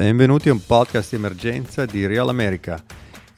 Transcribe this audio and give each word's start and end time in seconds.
Benvenuti 0.00 0.48
a 0.48 0.52
un 0.52 0.64
podcast 0.64 1.10
di 1.10 1.16
emergenza 1.16 1.84
di 1.84 2.06
Real 2.06 2.30
America. 2.30 2.82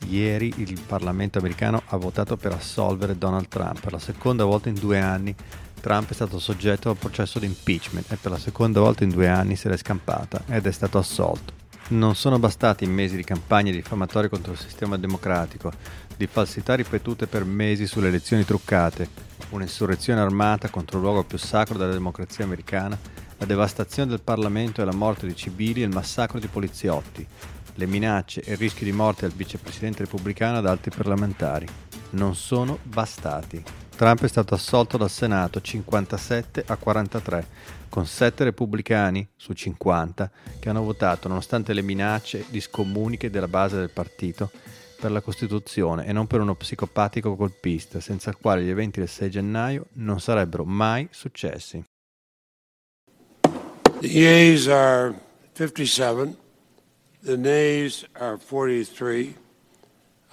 Ieri 0.06 0.54
il 0.58 0.80
Parlamento 0.86 1.38
americano 1.38 1.82
ha 1.86 1.96
votato 1.96 2.36
per 2.36 2.52
assolvere 2.52 3.18
Donald 3.18 3.48
Trump. 3.48 3.80
Per 3.80 3.90
la 3.90 3.98
seconda 3.98 4.44
volta 4.44 4.68
in 4.68 4.76
due 4.76 5.00
anni 5.00 5.34
Trump 5.80 6.08
è 6.08 6.14
stato 6.14 6.38
soggetto 6.38 6.88
al 6.88 6.96
processo 6.96 7.40
di 7.40 7.46
impeachment 7.46 8.12
e 8.12 8.16
per 8.16 8.30
la 8.30 8.38
seconda 8.38 8.78
volta 8.78 9.02
in 9.02 9.10
due 9.10 9.26
anni 9.26 9.56
se 9.56 9.68
l'è 9.68 9.76
scampata 9.76 10.44
ed 10.46 10.64
è 10.64 10.70
stato 10.70 10.98
assolto. 10.98 11.52
Non 11.88 12.14
sono 12.14 12.38
bastati 12.38 12.86
mesi 12.86 13.16
di 13.16 13.24
campagne 13.24 13.72
diffamatorie 13.72 14.30
contro 14.30 14.52
il 14.52 14.58
sistema 14.58 14.96
democratico, 14.96 15.72
di 16.16 16.28
falsità 16.28 16.76
ripetute 16.76 17.26
per 17.26 17.44
mesi 17.44 17.88
sulle 17.88 18.06
elezioni 18.06 18.44
truccate, 18.44 19.08
un'insurrezione 19.48 20.20
armata 20.20 20.68
contro 20.68 20.98
il 20.98 21.02
luogo 21.02 21.24
più 21.24 21.38
sacro 21.38 21.76
della 21.76 21.90
democrazia 21.90 22.44
americana 22.44 22.96
la 23.42 23.48
devastazione 23.48 24.08
del 24.08 24.22
Parlamento 24.22 24.80
e 24.80 24.84
la 24.84 24.94
morte 24.94 25.26
di 25.26 25.34
civili 25.34 25.82
e 25.82 25.86
il 25.86 25.92
massacro 25.92 26.38
di 26.38 26.46
poliziotti, 26.46 27.26
le 27.74 27.86
minacce 27.86 28.40
e 28.42 28.52
il 28.52 28.56
rischio 28.56 28.86
di 28.86 28.92
morte 28.92 29.24
al 29.24 29.32
vicepresidente 29.32 30.04
repubblicano 30.04 30.54
e 30.54 30.58
ad 30.58 30.66
altri 30.66 30.92
parlamentari. 30.94 31.66
Non 32.10 32.36
sono 32.36 32.78
bastati. 32.84 33.60
Trump 33.96 34.22
è 34.22 34.28
stato 34.28 34.54
assolto 34.54 34.96
dal 34.96 35.10
Senato 35.10 35.60
57 35.60 36.62
a 36.68 36.76
43, 36.76 37.46
con 37.88 38.06
7 38.06 38.44
repubblicani 38.44 39.28
su 39.34 39.52
50 39.54 40.30
che 40.60 40.68
hanno 40.68 40.84
votato 40.84 41.26
nonostante 41.26 41.72
le 41.72 41.82
minacce 41.82 42.44
discomuniche 42.48 43.28
della 43.28 43.48
base 43.48 43.76
del 43.76 43.90
partito 43.90 44.52
per 45.00 45.10
la 45.10 45.20
Costituzione 45.20 46.06
e 46.06 46.12
non 46.12 46.28
per 46.28 46.40
uno 46.40 46.54
psicopatico 46.54 47.34
colpista, 47.34 47.98
senza 47.98 48.30
il 48.30 48.36
quale 48.40 48.62
gli 48.62 48.70
eventi 48.70 49.00
del 49.00 49.08
6 49.08 49.30
gennaio 49.30 49.86
non 49.94 50.20
sarebbero 50.20 50.64
mai 50.64 51.08
successi. 51.10 51.82
The 54.02 54.08
yeas 54.08 54.66
are 54.66 55.14
57. 55.54 56.36
The 57.22 57.36
nays 57.36 58.04
are 58.18 58.36
43. 58.36 59.36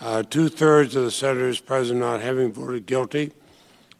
Uh, 0.01 0.23
Two 0.23 0.49
thirds 0.49 0.95
of 0.95 1.03
the 1.03 1.11
senators 1.11 1.59
present 1.59 1.99
not 1.99 2.19
having 2.19 2.51
voted 2.51 2.87
guilty. 2.87 3.31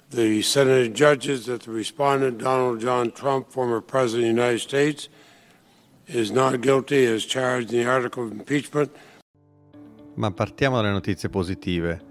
The 0.10 0.42
Senate 0.42 0.94
judges 0.96 1.46
that 1.46 1.62
the 1.62 1.72
respondent, 1.72 2.40
Donald 2.40 2.80
John 2.80 3.12
Trump, 3.12 3.52
former 3.52 3.80
President 3.80 4.32
of 4.32 4.36
the 4.36 4.42
United 4.42 4.60
States, 4.62 5.08
is 6.08 6.32
not 6.32 6.62
guilty 6.62 7.06
as 7.06 7.24
charged 7.24 7.72
in 7.72 7.84
the 7.84 7.88
article 7.88 8.24
of 8.24 8.32
impeachment. 8.32 8.90
Ma 10.16 10.32
partiamo 10.32 10.78
dalle 10.78 10.94
notizie 10.94 11.30
positive. 11.30 12.02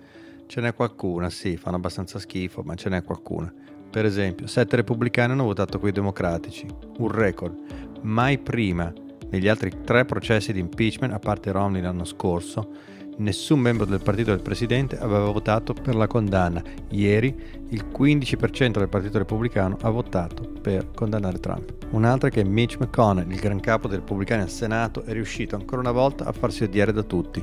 Ce 0.46 0.60
n'è 0.60 0.72
qualcuna, 0.74 1.28
sì, 1.28 1.56
fanno 1.56 1.74
abbastanza 1.74 2.20
schifo, 2.20 2.62
ma 2.62 2.76
ce 2.76 2.88
n'è 2.88 3.02
qualcuna. 3.02 3.52
Per 3.90 4.04
esempio, 4.04 4.46
sette 4.46 4.76
repubblicani 4.76 5.32
hanno 5.32 5.44
votato 5.44 5.78
coi 5.78 5.92
democratici, 5.92 6.66
un 6.98 7.10
record. 7.10 7.56
Mai 8.02 8.38
prima, 8.38 8.92
negli 9.30 9.48
altri 9.48 9.72
tre 9.82 10.04
processi 10.04 10.52
di 10.52 10.60
impeachment, 10.60 11.12
a 11.12 11.18
parte 11.18 11.50
Romney 11.52 11.80
l'anno 11.80 12.04
scorso, 12.04 12.70
nessun 13.16 13.60
membro 13.60 13.86
del 13.86 14.02
partito 14.02 14.30
del 14.30 14.42
presidente 14.42 14.98
aveva 14.98 15.30
votato 15.30 15.72
per 15.72 15.94
la 15.94 16.06
condanna. 16.06 16.62
Ieri 16.90 17.34
il 17.70 17.86
15% 17.90 18.78
del 18.78 18.88
partito 18.88 19.18
repubblicano 19.18 19.78
ha 19.80 19.90
votato 19.90 20.52
per 20.60 20.90
condannare 20.94 21.40
Trump. 21.40 21.86
Un'altra 21.90 22.28
è 22.28 22.30
che 22.30 22.44
Mitch 22.44 22.78
McConnell, 22.78 23.30
il 23.30 23.40
gran 23.40 23.60
capo 23.60 23.88
dei 23.88 23.98
repubblicani 23.98 24.42
al 24.42 24.50
Senato, 24.50 25.02
è 25.02 25.12
riuscito 25.12 25.56
ancora 25.56 25.80
una 25.80 25.92
volta 25.92 26.26
a 26.26 26.32
farsi 26.32 26.64
odiare 26.64 26.92
da 26.92 27.02
tutti. 27.02 27.42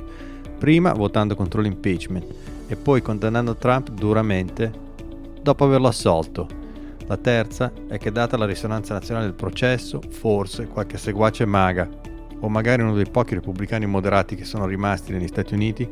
Prima 0.58 0.92
votando 0.92 1.34
contro 1.34 1.60
l'impeachment 1.60 2.24
e 2.68 2.76
poi 2.76 3.02
condannando 3.02 3.56
Trump 3.56 3.90
duramente 3.90 4.84
dopo 5.46 5.62
averlo 5.62 5.86
assolto. 5.86 6.48
La 7.06 7.16
terza 7.16 7.72
è 7.86 7.98
che 7.98 8.10
data 8.10 8.36
la 8.36 8.46
risonanza 8.46 8.94
nazionale 8.94 9.26
del 9.26 9.36
processo, 9.36 10.00
forse 10.08 10.66
qualche 10.66 10.98
seguace 10.98 11.44
maga, 11.44 11.88
o 12.40 12.48
magari 12.48 12.82
uno 12.82 12.96
dei 12.96 13.08
pochi 13.08 13.34
repubblicani 13.34 13.86
moderati 13.86 14.34
che 14.34 14.44
sono 14.44 14.66
rimasti 14.66 15.12
negli 15.12 15.28
Stati 15.28 15.54
Uniti, 15.54 15.88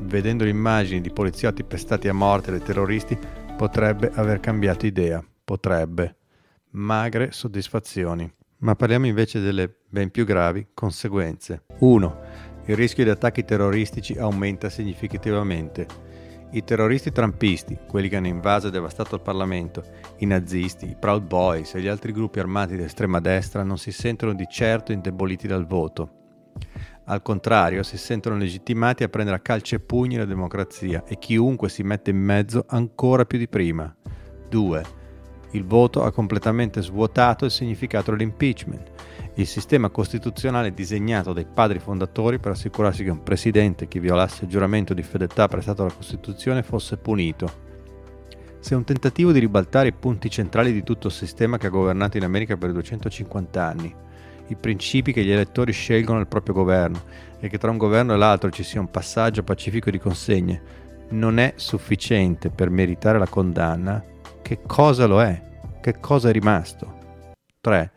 vedendo 0.00 0.44
le 0.44 0.50
immagini 0.50 1.00
di 1.00 1.10
poliziotti 1.10 1.64
pestati 1.64 2.06
a 2.06 2.12
morte 2.12 2.50
dai 2.50 2.60
terroristi, 2.60 3.18
potrebbe 3.56 4.10
aver 4.14 4.40
cambiato 4.40 4.84
idea. 4.84 5.24
Potrebbe. 5.42 6.16
Magre 6.72 7.32
soddisfazioni. 7.32 8.30
Ma 8.58 8.74
parliamo 8.74 9.06
invece 9.06 9.40
delle 9.40 9.74
ben 9.88 10.10
più 10.10 10.26
gravi 10.26 10.66
conseguenze. 10.74 11.62
1. 11.78 12.20
Il 12.66 12.76
rischio 12.76 13.04
di 13.04 13.10
attacchi 13.10 13.42
terroristici 13.42 14.18
aumenta 14.18 14.68
significativamente. 14.68 15.86
I 16.50 16.64
terroristi 16.64 17.12
trampisti, 17.12 17.78
quelli 17.86 18.08
che 18.08 18.16
hanno 18.16 18.26
invaso 18.26 18.68
e 18.68 18.70
devastato 18.70 19.14
il 19.14 19.20
Parlamento, 19.20 19.84
i 20.18 20.26
nazisti, 20.26 20.88
i 20.88 20.96
Proud 20.98 21.26
Boys 21.26 21.74
e 21.74 21.80
gli 21.82 21.88
altri 21.88 22.10
gruppi 22.10 22.40
armati 22.40 22.74
di 22.74 22.82
estrema 22.82 23.20
destra 23.20 23.62
non 23.62 23.76
si 23.76 23.92
sentono 23.92 24.32
di 24.32 24.46
certo 24.48 24.92
indeboliti 24.92 25.46
dal 25.46 25.66
voto. 25.66 26.10
Al 27.04 27.20
contrario, 27.20 27.82
si 27.82 27.98
sentono 27.98 28.38
legittimati 28.38 29.02
a 29.02 29.08
prendere 29.08 29.36
a 29.36 29.40
calci 29.40 29.74
e 29.74 29.80
pugni 29.80 30.16
la 30.16 30.24
democrazia 30.24 31.04
e 31.06 31.18
chiunque 31.18 31.68
si 31.68 31.82
mette 31.82 32.10
in 32.10 32.18
mezzo 32.18 32.64
ancora 32.66 33.26
più 33.26 33.36
di 33.36 33.48
prima. 33.48 33.94
2. 34.48 34.84
Il 35.50 35.64
voto 35.64 36.02
ha 36.02 36.12
completamente 36.12 36.80
svuotato 36.80 37.44
il 37.44 37.50
significato 37.50 38.10
dell'impeachment 38.10 38.90
il 39.38 39.46
sistema 39.46 39.88
costituzionale 39.88 40.74
disegnato 40.74 41.32
dai 41.32 41.46
padri 41.46 41.78
fondatori 41.78 42.40
per 42.40 42.52
assicurarsi 42.52 43.04
che 43.04 43.10
un 43.10 43.22
presidente 43.22 43.86
che 43.86 44.00
violasse 44.00 44.44
il 44.44 44.50
giuramento 44.50 44.94
di 44.94 45.02
fedeltà 45.04 45.46
prestato 45.46 45.82
alla 45.82 45.92
Costituzione 45.92 46.64
fosse 46.64 46.96
punito. 46.96 47.66
Se 48.58 48.74
un 48.74 48.82
tentativo 48.82 49.30
di 49.30 49.38
ribaltare 49.38 49.88
i 49.88 49.92
punti 49.92 50.28
centrali 50.28 50.72
di 50.72 50.82
tutto 50.82 51.06
il 51.06 51.12
sistema 51.12 51.56
che 51.56 51.68
ha 51.68 51.70
governato 51.70 52.16
in 52.16 52.24
America 52.24 52.56
per 52.56 52.72
250 52.72 53.64
anni, 53.64 53.94
i 54.48 54.56
principi 54.56 55.12
che 55.12 55.22
gli 55.22 55.30
elettori 55.30 55.70
scelgono 55.70 56.18
al 56.18 56.26
proprio 56.26 56.54
governo 56.54 57.00
e 57.38 57.48
che 57.48 57.58
tra 57.58 57.70
un 57.70 57.76
governo 57.76 58.14
e 58.14 58.16
l'altro 58.16 58.50
ci 58.50 58.64
sia 58.64 58.80
un 58.80 58.90
passaggio 58.90 59.44
pacifico 59.44 59.88
di 59.92 60.00
consegne, 60.00 60.60
non 61.10 61.38
è 61.38 61.52
sufficiente 61.54 62.50
per 62.50 62.70
meritare 62.70 63.20
la 63.20 63.28
condanna, 63.28 64.02
che 64.42 64.62
cosa 64.66 65.06
lo 65.06 65.22
è? 65.22 65.40
Che 65.80 66.00
cosa 66.00 66.28
è 66.28 66.32
rimasto? 66.32 66.96
3 67.60 67.92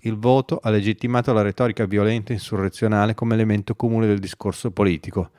il 0.00 0.16
voto 0.16 0.58
ha 0.62 0.70
legittimato 0.70 1.32
la 1.32 1.42
retorica 1.42 1.84
violenta 1.84 2.30
e 2.30 2.36
insurrezionale 2.36 3.14
come 3.14 3.34
elemento 3.34 3.74
comune 3.74 4.06
del 4.06 4.18
discorso 4.18 4.70
politico. 4.70 5.30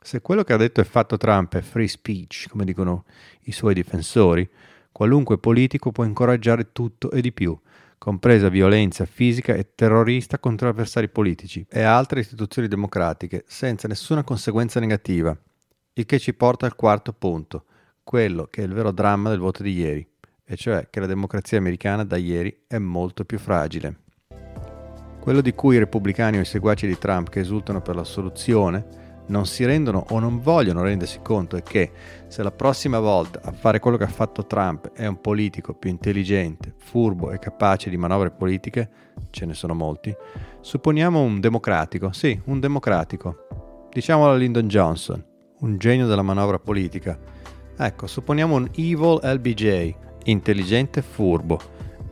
Se 0.00 0.20
quello 0.20 0.44
che 0.44 0.52
ha 0.52 0.58
detto 0.58 0.82
e 0.82 0.84
fatto 0.84 1.16
Trump 1.16 1.54
è 1.56 1.62
free 1.62 1.88
speech, 1.88 2.48
come 2.50 2.64
dicono 2.64 3.04
i 3.44 3.52
suoi 3.52 3.72
difensori, 3.72 4.46
qualunque 4.92 5.38
politico 5.38 5.92
può 5.92 6.04
incoraggiare 6.04 6.72
tutto 6.72 7.10
e 7.10 7.22
di 7.22 7.32
più, 7.32 7.58
compresa 7.96 8.50
violenza 8.50 9.06
fisica 9.06 9.54
e 9.54 9.74
terrorista 9.74 10.38
contro 10.38 10.68
avversari 10.68 11.08
politici 11.08 11.64
e 11.70 11.82
altre 11.82 12.20
istituzioni 12.20 12.68
democratiche, 12.68 13.44
senza 13.46 13.88
nessuna 13.88 14.22
conseguenza 14.22 14.78
negativa. 14.80 15.34
Il 15.94 16.04
che 16.04 16.18
ci 16.18 16.34
porta 16.34 16.66
al 16.66 16.76
quarto 16.76 17.14
punto, 17.14 17.64
quello 18.02 18.48
che 18.50 18.60
è 18.60 18.66
il 18.66 18.74
vero 18.74 18.92
dramma 18.92 19.30
del 19.30 19.38
voto 19.38 19.62
di 19.62 19.72
ieri 19.72 20.06
e 20.44 20.56
cioè 20.56 20.88
che 20.90 21.00
la 21.00 21.06
democrazia 21.06 21.58
americana 21.58 22.04
da 22.04 22.16
ieri 22.16 22.64
è 22.66 22.78
molto 22.78 23.24
più 23.24 23.38
fragile. 23.38 24.02
Quello 25.20 25.40
di 25.40 25.54
cui 25.54 25.76
i 25.76 25.78
repubblicani 25.78 26.36
o 26.36 26.42
i 26.42 26.44
seguaci 26.44 26.86
di 26.86 26.98
Trump 26.98 27.30
che 27.30 27.40
esultano 27.40 27.80
per 27.80 27.96
la 27.96 28.04
soluzione 28.04 29.04
non 29.26 29.46
si 29.46 29.64
rendono 29.64 30.04
o 30.10 30.18
non 30.18 30.40
vogliono 30.40 30.82
rendersi 30.82 31.20
conto 31.22 31.56
è 31.56 31.62
che 31.62 31.90
se 32.26 32.42
la 32.42 32.50
prossima 32.50 32.98
volta 32.98 33.40
a 33.42 33.52
fare 33.52 33.78
quello 33.78 33.96
che 33.96 34.04
ha 34.04 34.08
fatto 34.08 34.46
Trump 34.46 34.92
è 34.92 35.06
un 35.06 35.20
politico 35.20 35.72
più 35.72 35.88
intelligente, 35.88 36.74
furbo 36.76 37.30
e 37.30 37.38
capace 37.38 37.88
di 37.88 37.96
manovre 37.96 38.30
politiche, 38.30 38.90
ce 39.30 39.46
ne 39.46 39.54
sono 39.54 39.74
molti, 39.74 40.14
supponiamo 40.60 41.20
un 41.22 41.40
democratico, 41.40 42.12
sì, 42.12 42.38
un 42.44 42.60
democratico, 42.60 43.88
diciamolo 43.90 44.32
a 44.32 44.36
Lyndon 44.36 44.68
Johnson, 44.68 45.24
un 45.60 45.78
genio 45.78 46.06
della 46.06 46.22
manovra 46.22 46.58
politica. 46.58 47.18
Ecco, 47.76 48.06
supponiamo 48.06 48.54
un 48.54 48.68
evil 48.74 49.20
LBJ, 49.22 49.94
intelligente 50.24 51.02
furbo. 51.02 51.58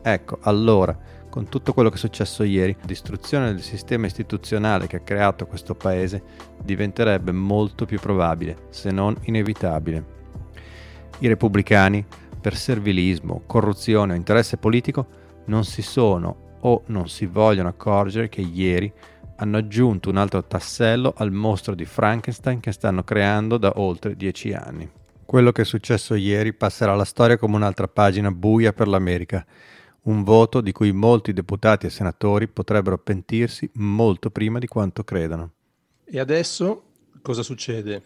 Ecco, 0.01 0.39
allora, 0.41 0.97
con 1.29 1.49
tutto 1.49 1.73
quello 1.73 1.89
che 1.89 1.95
è 1.95 1.99
successo 1.99 2.43
ieri, 2.43 2.75
la 2.79 2.85
distruzione 2.85 3.47
del 3.47 3.61
sistema 3.61 4.05
istituzionale 4.05 4.87
che 4.87 4.97
ha 4.97 5.01
creato 5.01 5.47
questo 5.47 5.73
paese 5.73 6.21
diventerebbe 6.61 7.31
molto 7.31 7.85
più 7.85 7.99
probabile, 7.99 8.67
se 8.69 8.91
non 8.91 9.15
inevitabile. 9.23 10.05
I 11.19 11.27
repubblicani, 11.27 12.05
per 12.39 12.55
servilismo, 12.55 13.43
corruzione 13.47 14.13
o 14.13 14.15
interesse 14.15 14.57
politico, 14.57 15.07
non 15.45 15.63
si 15.63 15.81
sono 15.81 16.57
o 16.59 16.83
non 16.87 17.07
si 17.09 17.25
vogliono 17.25 17.69
accorgere 17.69 18.29
che 18.29 18.41
ieri 18.41 18.91
hanno 19.37 19.57
aggiunto 19.57 20.09
un 20.09 20.17
altro 20.17 20.43
tassello 20.43 21.13
al 21.17 21.31
mostro 21.31 21.73
di 21.73 21.85
Frankenstein 21.85 22.59
che 22.59 22.71
stanno 22.71 23.03
creando 23.03 23.57
da 23.57 23.73
oltre 23.77 24.15
dieci 24.15 24.53
anni. 24.53 24.89
Quello 25.33 25.51
che 25.51 25.63
è 25.63 25.65
successo 25.65 26.13
ieri 26.13 26.53
passerà 26.53 26.91
alla 26.91 27.05
storia 27.05 27.39
come 27.39 27.55
un'altra 27.55 27.87
pagina 27.87 28.29
buia 28.29 28.71
per 28.71 28.87
l'America, 28.87 29.43
un 30.01 30.21
voto 30.21 30.61
di 30.61 30.71
cui 30.71 30.91
molti 30.91 31.33
deputati 31.33 31.87
e 31.87 31.89
senatori 31.89 32.47
potrebbero 32.47 32.99
pentirsi 32.99 33.67
molto 33.77 34.29
prima 34.29 34.59
di 34.59 34.67
quanto 34.67 35.03
credano. 35.03 35.53
E 36.05 36.19
adesso 36.19 36.83
cosa 37.23 37.41
succede? 37.41 38.03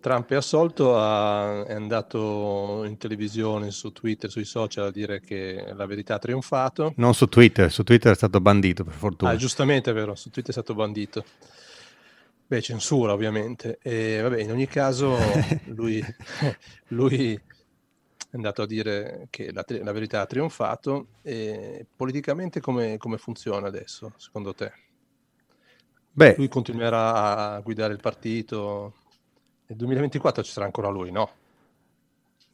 Trump 0.00 0.30
è 0.30 0.36
assolto, 0.36 0.96
ha, 0.96 1.66
è 1.66 1.74
andato 1.74 2.84
in 2.86 2.96
televisione, 2.96 3.70
su 3.72 3.92
Twitter, 3.92 4.30
sui 4.30 4.46
social 4.46 4.86
a 4.86 4.90
dire 4.90 5.20
che 5.20 5.72
la 5.74 5.84
verità 5.84 6.14
ha 6.14 6.18
trionfato. 6.18 6.94
Non 6.96 7.12
su 7.12 7.26
Twitter, 7.26 7.70
su 7.70 7.82
Twitter 7.82 8.12
è 8.12 8.16
stato 8.16 8.40
bandito 8.40 8.84
per 8.84 8.94
fortuna. 8.94 9.32
Ah, 9.32 9.36
giustamente 9.36 9.90
è 9.90 9.92
vero, 9.92 10.14
su 10.14 10.30
Twitter 10.30 10.48
è 10.48 10.54
stato 10.54 10.72
bandito. 10.74 11.24
Beh, 12.50 12.60
censura 12.62 13.12
ovviamente. 13.12 13.78
E 13.80 14.20
vabbè, 14.20 14.40
in 14.40 14.50
ogni 14.50 14.66
caso 14.66 15.16
lui, 15.66 16.04
lui 16.88 17.34
è 17.34 17.40
andato 18.32 18.62
a 18.62 18.66
dire 18.66 19.28
che 19.30 19.52
la, 19.52 19.64
la 19.68 19.92
verità 19.92 20.20
ha 20.20 20.26
trionfato. 20.26 21.10
E 21.22 21.86
politicamente 21.94 22.58
come, 22.58 22.96
come 22.96 23.18
funziona 23.18 23.68
adesso, 23.68 24.14
secondo 24.16 24.52
te? 24.52 24.72
Beh, 26.10 26.34
lui 26.38 26.48
continuerà 26.48 27.52
a 27.52 27.60
guidare 27.60 27.92
il 27.92 28.00
partito? 28.00 28.94
Nel 29.66 29.78
2024 29.78 30.42
ci 30.42 30.50
sarà 30.50 30.66
ancora 30.66 30.88
lui, 30.88 31.12
no? 31.12 31.30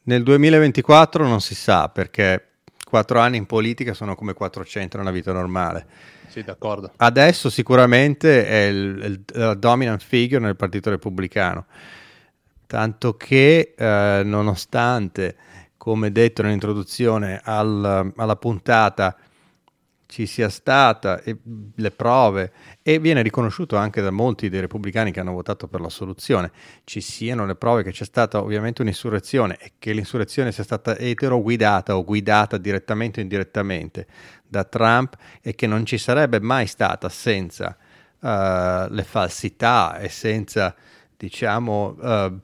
Nel 0.03 0.21
2024 0.21 1.25
non 1.25 1.41
si 1.41 1.55
sa 1.55 1.89
perché 1.89 2.46
quattro 2.87 3.19
anni 3.19 3.35
in 3.35 3.45
politica 3.45 3.93
sono 3.93 4.15
come 4.15 4.33
400 4.33 4.97
nella 4.97 5.11
vita 5.11 5.33
normale. 5.33 5.85
Sì, 6.27 6.41
d'accordo. 6.41 6.91
Adesso 6.95 7.49
sicuramente 7.49 8.47
è 8.47 8.65
il, 8.67 9.03
il, 9.03 9.23
la 9.33 9.53
dominant 9.55 10.01
figure 10.01 10.39
nel 10.39 10.55
Partito 10.55 10.89
Repubblicano, 10.89 11.65
tanto 12.65 13.15
che 13.17 13.73
eh, 13.77 14.21
nonostante, 14.23 15.35
come 15.75 16.11
detto 16.11 16.41
nell'introduzione 16.41 17.41
al, 17.43 18.13
alla 18.15 18.35
puntata, 18.35 19.17
ci 20.07 20.25
sia 20.25 20.49
stata 20.49 21.21
e 21.21 21.37
le 21.75 21.91
prove 21.91 22.51
e 22.81 22.97
viene 22.97 23.21
riconosciuto 23.21 23.75
anche 23.75 24.01
da 24.01 24.09
molti 24.09 24.49
dei 24.49 24.61
repubblicani 24.61 25.11
che 25.11 25.19
hanno 25.19 25.33
votato 25.33 25.67
per 25.67 25.81
la 25.81 25.89
soluzione, 25.89 26.51
ci 26.85 27.01
siano 27.01 27.45
le 27.45 27.55
prove 27.55 27.83
che 27.83 27.91
c'è 27.91 28.05
stata 28.05 28.41
ovviamente 28.41 28.81
un'insurrezione 28.81 29.57
e 29.59 29.73
che 29.77 29.91
l'insurrezione 29.91 30.51
sia 30.51 30.63
stata 30.63 30.97
etero 30.97 31.41
guidata 31.41 31.97
o 31.97 32.03
guidata 32.05 32.57
direttamente 32.57 33.19
o 33.19 33.23
indirettamente 33.23 34.07
da 34.47 34.63
Trump 34.63 35.15
e 35.41 35.53
che 35.55 35.67
non 35.67 35.85
ci 35.85 35.97
sarebbe 35.97 36.39
mai 36.39 36.67
stata 36.67 37.09
senza 37.09 37.75
uh, 38.19 38.27
le 38.89 39.03
falsità 39.03 39.99
e 39.99 40.07
senza 40.07 40.73
diciamo 41.17 41.97
uh, 41.99 42.39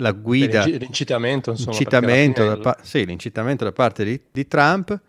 la 0.00 0.12
guida 0.12 0.64
l'incitamento, 0.64 1.50
insomma, 1.50 1.70
l'incitamento, 1.70 2.44
da, 2.46 2.56
pa- 2.58 2.78
sì, 2.82 3.06
l'incitamento 3.06 3.64
da 3.64 3.72
parte 3.72 4.04
di, 4.04 4.20
di 4.30 4.46
Trump 4.46 5.00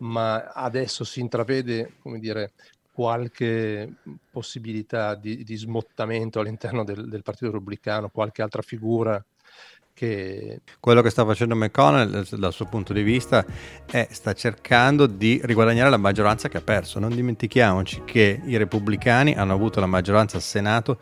ma 0.00 0.52
adesso 0.52 1.04
si 1.04 1.20
intravede, 1.20 1.94
come 2.02 2.18
dire, 2.18 2.52
qualche 2.92 3.94
possibilità 4.30 5.14
di, 5.14 5.42
di 5.42 5.56
smottamento 5.56 6.40
all'interno 6.40 6.84
del, 6.84 7.08
del, 7.08 7.22
Partito 7.22 7.50
Repubblicano, 7.50 8.10
qualche 8.10 8.42
altra 8.42 8.62
figura 8.62 9.22
che... 9.92 10.60
Quello 10.78 11.02
che 11.02 11.10
sta 11.10 11.24
facendo 11.24 11.54
McConnell 11.54 12.26
dal 12.28 12.52
suo 12.52 12.66
punto 12.66 12.92
di 12.92 13.02
vista 13.02 13.44
è 13.86 14.08
sta 14.10 14.32
cercando 14.32 15.06
di 15.06 15.40
riguadagnare 15.44 15.90
la 15.90 15.96
maggioranza 15.96 16.48
che 16.48 16.58
ha 16.58 16.62
perso. 16.62 16.98
Non 16.98 17.14
dimentichiamoci 17.14 18.02
che 18.04 18.40
i 18.44 18.56
repubblicani 18.56 19.34
hanno 19.34 19.54
avuto 19.54 19.80
la 19.80 19.86
maggioranza 19.86 20.36
al 20.36 20.42
Senato 20.42 21.00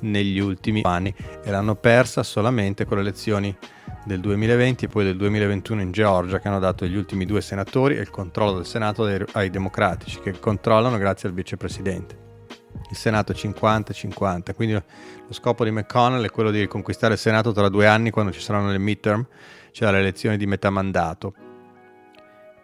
negli 0.00 0.38
ultimi 0.38 0.82
anni 0.84 1.14
e 1.42 1.50
l'hanno 1.50 1.74
persa 1.74 2.22
solamente 2.22 2.84
con 2.84 2.98
le 2.98 3.02
elezioni 3.02 3.56
del 4.06 4.20
2020 4.20 4.84
e 4.84 4.88
poi 4.88 5.04
del 5.04 5.16
2021 5.16 5.80
in 5.82 5.90
Georgia 5.90 6.38
che 6.38 6.46
hanno 6.46 6.60
dato 6.60 6.86
gli 6.86 6.96
ultimi 6.96 7.26
due 7.26 7.40
senatori 7.40 7.96
e 7.96 8.00
il 8.00 8.10
controllo 8.10 8.54
del 8.54 8.64
Senato 8.64 9.04
ai 9.32 9.50
democratici 9.50 10.20
che 10.20 10.38
controllano 10.38 10.96
grazie 10.96 11.28
al 11.28 11.34
vicepresidente. 11.34 12.24
Il 12.88 12.96
Senato 12.96 13.32
è 13.32 13.34
50-50, 13.34 14.54
quindi 14.54 14.74
lo 14.74 14.82
scopo 15.30 15.64
di 15.64 15.72
McConnell 15.72 16.24
è 16.24 16.30
quello 16.30 16.52
di 16.52 16.60
riconquistare 16.60 17.14
il 17.14 17.18
Senato 17.18 17.50
tra 17.50 17.68
due 17.68 17.88
anni 17.88 18.10
quando 18.10 18.30
ci 18.30 18.40
saranno 18.40 18.70
le 18.70 18.78
midterm, 18.78 19.26
cioè 19.72 19.90
le 19.90 19.98
elezioni 19.98 20.36
di 20.36 20.46
metà 20.46 20.70
mandato. 20.70 21.34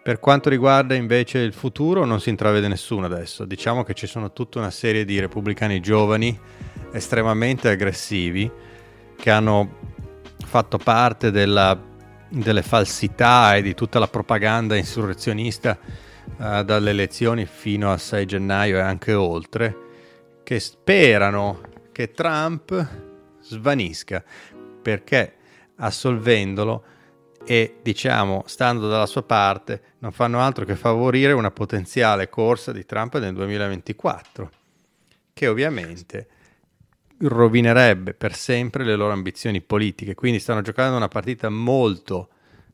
Per 0.00 0.20
quanto 0.20 0.48
riguarda 0.48 0.94
invece 0.94 1.38
il 1.38 1.52
futuro 1.52 2.04
non 2.04 2.20
si 2.20 2.28
intravede 2.28 2.68
nessuno 2.68 3.06
adesso, 3.06 3.44
diciamo 3.44 3.82
che 3.82 3.94
ci 3.94 4.06
sono 4.06 4.32
tutta 4.32 4.60
una 4.60 4.70
serie 4.70 5.04
di 5.04 5.18
repubblicani 5.18 5.80
giovani 5.80 6.38
estremamente 6.92 7.68
aggressivi 7.68 8.50
che 9.16 9.30
hanno 9.30 9.91
fatto 10.44 10.78
parte 10.78 11.30
della, 11.30 11.78
delle 12.28 12.62
falsità 12.62 13.56
e 13.56 13.62
di 13.62 13.74
tutta 13.74 13.98
la 13.98 14.08
propaganda 14.08 14.76
insurrezionista 14.76 15.78
uh, 16.36 16.62
dalle 16.62 16.90
elezioni 16.90 17.46
fino 17.46 17.90
al 17.90 18.00
6 18.00 18.26
gennaio 18.26 18.76
e 18.76 18.80
anche 18.80 19.14
oltre, 19.14 19.76
che 20.42 20.60
sperano 20.60 21.60
che 21.92 22.12
Trump 22.12 22.88
svanisca. 23.40 24.22
Perché? 24.82 25.34
Assolvendolo 25.76 26.84
e 27.44 27.78
diciamo 27.82 28.44
stando 28.46 28.88
dalla 28.88 29.06
sua 29.06 29.22
parte 29.22 29.82
non 29.98 30.12
fanno 30.12 30.40
altro 30.40 30.64
che 30.64 30.76
favorire 30.76 31.32
una 31.32 31.50
potenziale 31.50 32.28
corsa 32.28 32.70
di 32.70 32.86
Trump 32.86 33.18
nel 33.18 33.34
2024 33.34 34.50
che 35.32 35.48
ovviamente 35.48 36.28
rovinerebbe 37.28 38.14
per 38.14 38.34
sempre 38.34 38.84
le 38.84 38.96
loro 38.96 39.12
ambizioni 39.12 39.60
politiche. 39.60 40.14
Quindi 40.14 40.38
stanno 40.38 40.62
giocando 40.62 40.96
una 40.96 41.08
partita 41.08 41.48
molto, 41.48 42.28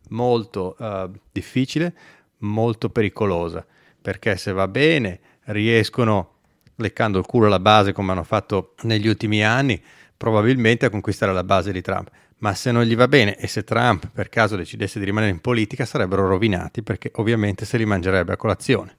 molto 0.08 0.76
uh, 0.78 1.10
difficile, 1.32 1.94
molto 2.38 2.90
pericolosa, 2.90 3.64
perché 4.00 4.36
se 4.36 4.52
va 4.52 4.68
bene 4.68 5.20
riescono, 5.44 6.36
leccando 6.76 7.18
il 7.18 7.26
culo 7.26 7.46
alla 7.46 7.60
base 7.60 7.92
come 7.92 8.12
hanno 8.12 8.24
fatto 8.24 8.74
negli 8.82 9.08
ultimi 9.08 9.44
anni, 9.44 9.82
probabilmente 10.16 10.86
a 10.86 10.90
conquistare 10.90 11.32
la 11.32 11.44
base 11.44 11.72
di 11.72 11.80
Trump. 11.80 12.10
Ma 12.38 12.54
se 12.54 12.70
non 12.70 12.84
gli 12.84 12.94
va 12.94 13.08
bene 13.08 13.36
e 13.36 13.48
se 13.48 13.64
Trump 13.64 14.10
per 14.12 14.28
caso 14.28 14.54
decidesse 14.54 15.00
di 15.00 15.04
rimanere 15.04 15.32
in 15.32 15.40
politica 15.40 15.84
sarebbero 15.84 16.28
rovinati 16.28 16.82
perché 16.82 17.10
ovviamente 17.14 17.64
se 17.64 17.76
li 17.78 17.84
mangerebbe 17.84 18.32
a 18.32 18.36
colazione. 18.36 18.96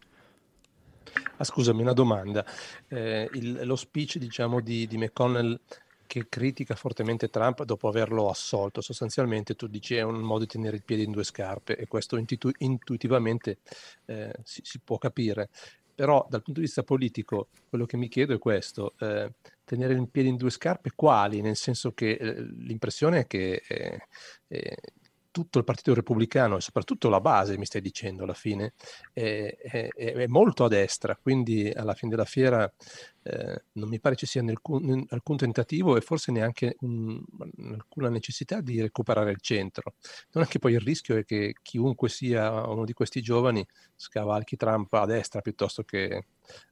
Ah, 1.42 1.46
scusami, 1.46 1.82
una 1.82 1.94
domanda. 1.94 2.46
Eh, 2.90 3.30
il, 3.34 3.62
lo 3.64 3.78
speech 3.78 4.18
diciamo, 4.18 4.60
di, 4.60 4.86
di, 4.88 4.98
McConnell 4.98 5.58
che 6.06 6.28
critica 6.28 6.76
fortemente 6.76 7.30
Trump 7.30 7.64
dopo 7.64 7.88
averlo 7.88 8.30
assolto, 8.30 8.82
sostanzialmente 8.82 9.56
tu 9.56 9.68
dici 9.68 9.96
è 9.96 10.02
un 10.02 10.20
modo 10.20 10.40
di 10.40 10.48
tenere 10.48 10.76
il 10.76 10.84
piede 10.84 11.04
in 11.04 11.12
due 11.12 11.24
scarpe 11.24 11.78
e 11.78 11.88
questo 11.88 12.18
intu- 12.18 12.54
intuitivamente 12.58 13.60
eh, 14.08 14.34
si, 14.44 14.60
si, 14.66 14.80
può 14.84 14.98
capire. 14.98 15.50
Però 15.96 16.26
dal 16.30 16.42
punto 16.42 16.60
di 16.60 16.66
vista 16.66 16.84
politico 16.84 17.48
quello 17.70 17.86
che 17.86 17.96
mi 17.96 18.10
chiedo 18.10 18.34
è 18.34 18.38
questo, 18.38 18.96
eh, 19.00 19.32
tenere 19.64 19.94
il 19.94 20.10
piede 20.10 20.28
in 20.28 20.36
due 20.36 20.50
scarpe 20.50 20.92
quali? 20.94 21.40
Nel 21.40 21.56
senso 21.56 21.94
che 21.94 22.18
eh, 22.20 22.42
l'impressione 22.42 23.20
è 23.20 23.28
che 23.28 23.64
eh, 23.66 24.02
eh, 24.50 24.78
tutto 25.32 25.58
il 25.58 25.64
Partito 25.64 25.94
Repubblicano 25.94 26.58
e 26.58 26.62
soprattutto 26.62 27.10
la 27.10 27.22
base, 27.22 27.58
mi 27.58 27.66
stai 27.66 27.82
dicendo 27.82 28.24
alla 28.24 28.34
fine, 28.34 28.74
è, 29.14 29.56
è, 29.58 29.88
è 29.94 30.28
molto 30.28 30.66
a 30.66 30.68
destra, 30.68 31.16
quindi 31.16 31.70
alla 31.70 31.94
fine 31.94 32.12
della 32.12 32.26
fiera 32.26 32.72
eh, 33.30 33.64
non 33.74 33.90
mi 33.90 34.00
pare 34.00 34.16
ci 34.16 34.26
sia 34.26 34.42
alcun, 34.42 35.06
alcun 35.10 35.38
tentativo 35.38 35.96
e 35.96 36.02
forse 36.02 36.32
neanche 36.32 36.76
un, 36.80 37.22
alcuna 37.74 38.10
necessità 38.10 38.60
di 38.60 38.82
recuperare 38.82 39.30
il 39.30 39.40
centro. 39.40 39.94
Non 40.32 40.44
è 40.44 40.48
che 40.48 40.58
poi 40.58 40.74
il 40.74 40.80
rischio 40.80 41.16
è 41.16 41.24
che 41.24 41.54
chiunque 41.62 42.10
sia 42.10 42.68
uno 42.68 42.86
di 42.86 42.94
questi 42.94 43.22
giovani 43.22 43.66
scavalchi 43.96 44.56
Trump 44.56 44.92
a 44.94 45.06
destra 45.06 45.42
piuttosto 45.42 45.84
che 45.84 46.26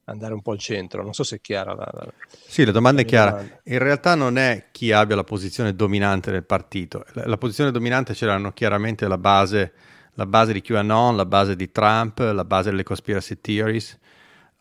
andare 0.04 0.34
un 0.34 0.42
po' 0.42 0.50
al 0.50 0.58
centro. 0.58 1.02
Non 1.04 1.12
so 1.12 1.22
se 1.22 1.36
è 1.36 1.40
chiara 1.40 1.74
la, 1.74 1.88
la 1.92 2.12
Sì, 2.28 2.64
la 2.64 2.72
domanda 2.72 3.02
la 3.02 3.06
è 3.06 3.08
chiara. 3.08 3.30
Domanda. 3.30 3.60
In 3.64 3.78
realtà 3.78 4.14
non 4.16 4.36
è 4.36 4.66
chi 4.72 4.90
abbia 4.90 5.14
la 5.14 5.24
posizione 5.24 5.76
dominante 5.76 6.32
del 6.32 6.44
partito. 6.44 7.04
La, 7.12 7.26
la 7.26 7.38
posizione 7.38 7.70
dominante 7.70 8.14
ce 8.14 8.26
l'hanno 8.26 8.52
chiaramente 8.52 9.06
la 9.06 9.18
base, 9.18 9.72
la 10.14 10.26
base 10.26 10.52
di 10.52 10.60
QAnon, 10.60 11.14
la 11.14 11.26
base 11.26 11.54
di 11.54 11.70
Trump, 11.70 12.18
la 12.18 12.44
base 12.44 12.70
delle 12.70 12.82
conspiracy 12.82 13.40
theories, 13.40 13.96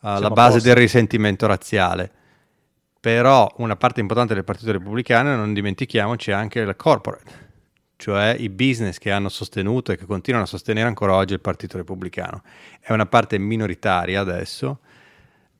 uh, 0.01 0.20
la 0.20 0.30
base 0.30 0.62
del 0.62 0.75
risentimento 0.75 1.48
razziale. 1.48 2.12
Però 3.00 3.51
una 3.58 3.75
parte 3.75 4.00
importante 4.00 4.34
del 4.34 4.44
Partito 4.44 4.72
Repubblicano, 4.72 5.36
non 5.36 5.54
dimentichiamoci, 5.54 6.32
è 6.32 6.34
anche 6.34 6.63
la 6.66 6.75
corporate 6.75 7.46
cioè 7.98 8.36
i 8.38 8.50
business 8.50 9.00
che 9.00 9.12
hanno 9.12 9.27
sostenuto 9.27 9.92
e 9.92 9.98
che 9.98 10.06
continuano 10.06 10.46
a 10.46 10.48
sostenere 10.48 10.88
ancora 10.88 11.16
oggi 11.16 11.34
il 11.34 11.42
Partito 11.42 11.77
Repubblicano. 11.77 12.44
È 12.80 12.94
una 12.94 13.08
parte 13.08 13.38
minoritaria 13.39 14.22
adesso, 14.22 14.80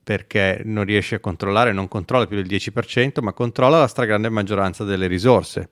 perché 0.04 0.62
non 0.64 0.86
riesce 0.86 1.16
a 1.16 1.20
controllare, 1.20 1.74
non 1.74 1.88
controlla 1.88 2.28
più 2.28 2.42
del 2.42 2.46
10%, 2.46 3.22
ma 3.22 3.34
controlla 3.34 3.80
la 3.80 3.88
stragrande 3.88 4.30
maggioranza 4.30 4.84
delle 4.84 5.08
risorse. 5.08 5.70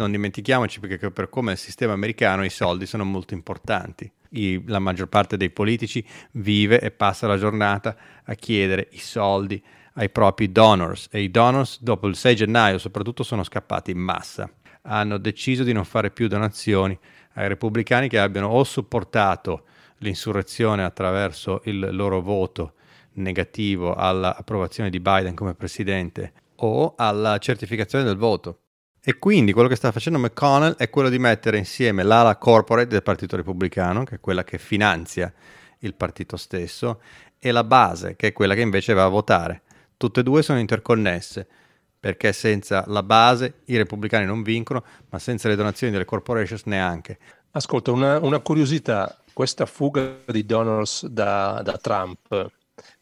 Non 0.00 0.12
dimentichiamoci 0.12 0.80
perché 0.80 1.10
per 1.10 1.28
come 1.28 1.50
è 1.50 1.52
il 1.52 1.58
sistema 1.58 1.92
americano 1.92 2.42
i 2.42 2.48
soldi 2.48 2.86
sono 2.86 3.04
molto 3.04 3.34
importanti. 3.34 4.10
I, 4.30 4.64
la 4.66 4.78
maggior 4.78 5.08
parte 5.08 5.36
dei 5.36 5.50
politici 5.50 6.02
vive 6.32 6.80
e 6.80 6.90
passa 6.90 7.26
la 7.26 7.36
giornata 7.36 7.94
a 8.24 8.32
chiedere 8.32 8.88
i 8.92 8.98
soldi 8.98 9.62
ai 9.94 10.08
propri 10.08 10.50
donors 10.50 11.08
e 11.10 11.20
i 11.20 11.30
donors 11.30 11.82
dopo 11.82 12.06
il 12.06 12.16
6 12.16 12.34
gennaio 12.34 12.78
soprattutto 12.78 13.22
sono 13.22 13.42
scappati 13.42 13.90
in 13.90 13.98
massa. 13.98 14.50
Hanno 14.84 15.18
deciso 15.18 15.64
di 15.64 15.74
non 15.74 15.84
fare 15.84 16.10
più 16.10 16.28
donazioni 16.28 16.98
ai 17.34 17.48
repubblicani 17.48 18.08
che 18.08 18.18
abbiano 18.18 18.46
o 18.46 18.64
supportato 18.64 19.64
l'insurrezione 19.98 20.82
attraverso 20.82 21.60
il 21.64 21.94
loro 21.94 22.22
voto 22.22 22.72
negativo 23.16 23.92
all'approvazione 23.92 24.88
di 24.88 24.98
Biden 24.98 25.34
come 25.34 25.54
presidente 25.54 26.32
o 26.56 26.94
alla 26.96 27.36
certificazione 27.36 28.04
del 28.04 28.16
voto. 28.16 28.60
E 29.02 29.18
quindi 29.18 29.52
quello 29.52 29.68
che 29.68 29.76
sta 29.76 29.92
facendo 29.92 30.18
McConnell 30.18 30.76
è 30.76 30.90
quello 30.90 31.08
di 31.08 31.18
mettere 31.18 31.56
insieme 31.56 32.02
l'ala 32.02 32.36
corporate 32.36 32.88
del 32.88 33.02
Partito 33.02 33.34
Repubblicano, 33.36 34.04
che 34.04 34.16
è 34.16 34.20
quella 34.20 34.44
che 34.44 34.58
finanzia 34.58 35.32
il 35.78 35.94
partito 35.94 36.36
stesso, 36.36 37.00
e 37.38 37.50
la 37.50 37.64
base, 37.64 38.14
che 38.14 38.28
è 38.28 38.32
quella 38.34 38.54
che 38.54 38.60
invece 38.60 38.92
va 38.92 39.04
a 39.04 39.08
votare. 39.08 39.62
Tutte 39.96 40.20
e 40.20 40.22
due 40.22 40.42
sono 40.42 40.58
interconnesse, 40.58 41.48
perché 41.98 42.34
senza 42.34 42.84
la 42.88 43.02
base 43.02 43.60
i 43.66 43.78
repubblicani 43.78 44.26
non 44.26 44.42
vincono, 44.42 44.84
ma 45.08 45.18
senza 45.18 45.48
le 45.48 45.56
donazioni 45.56 45.92
delle 45.92 46.04
corporations 46.04 46.64
neanche. 46.64 47.18
Ascolta, 47.52 47.92
una, 47.92 48.18
una 48.18 48.40
curiosità, 48.40 49.18
questa 49.32 49.64
fuga 49.64 50.18
di 50.26 50.44
donors 50.44 51.06
da, 51.06 51.62
da 51.64 51.78
Trump, 51.78 52.50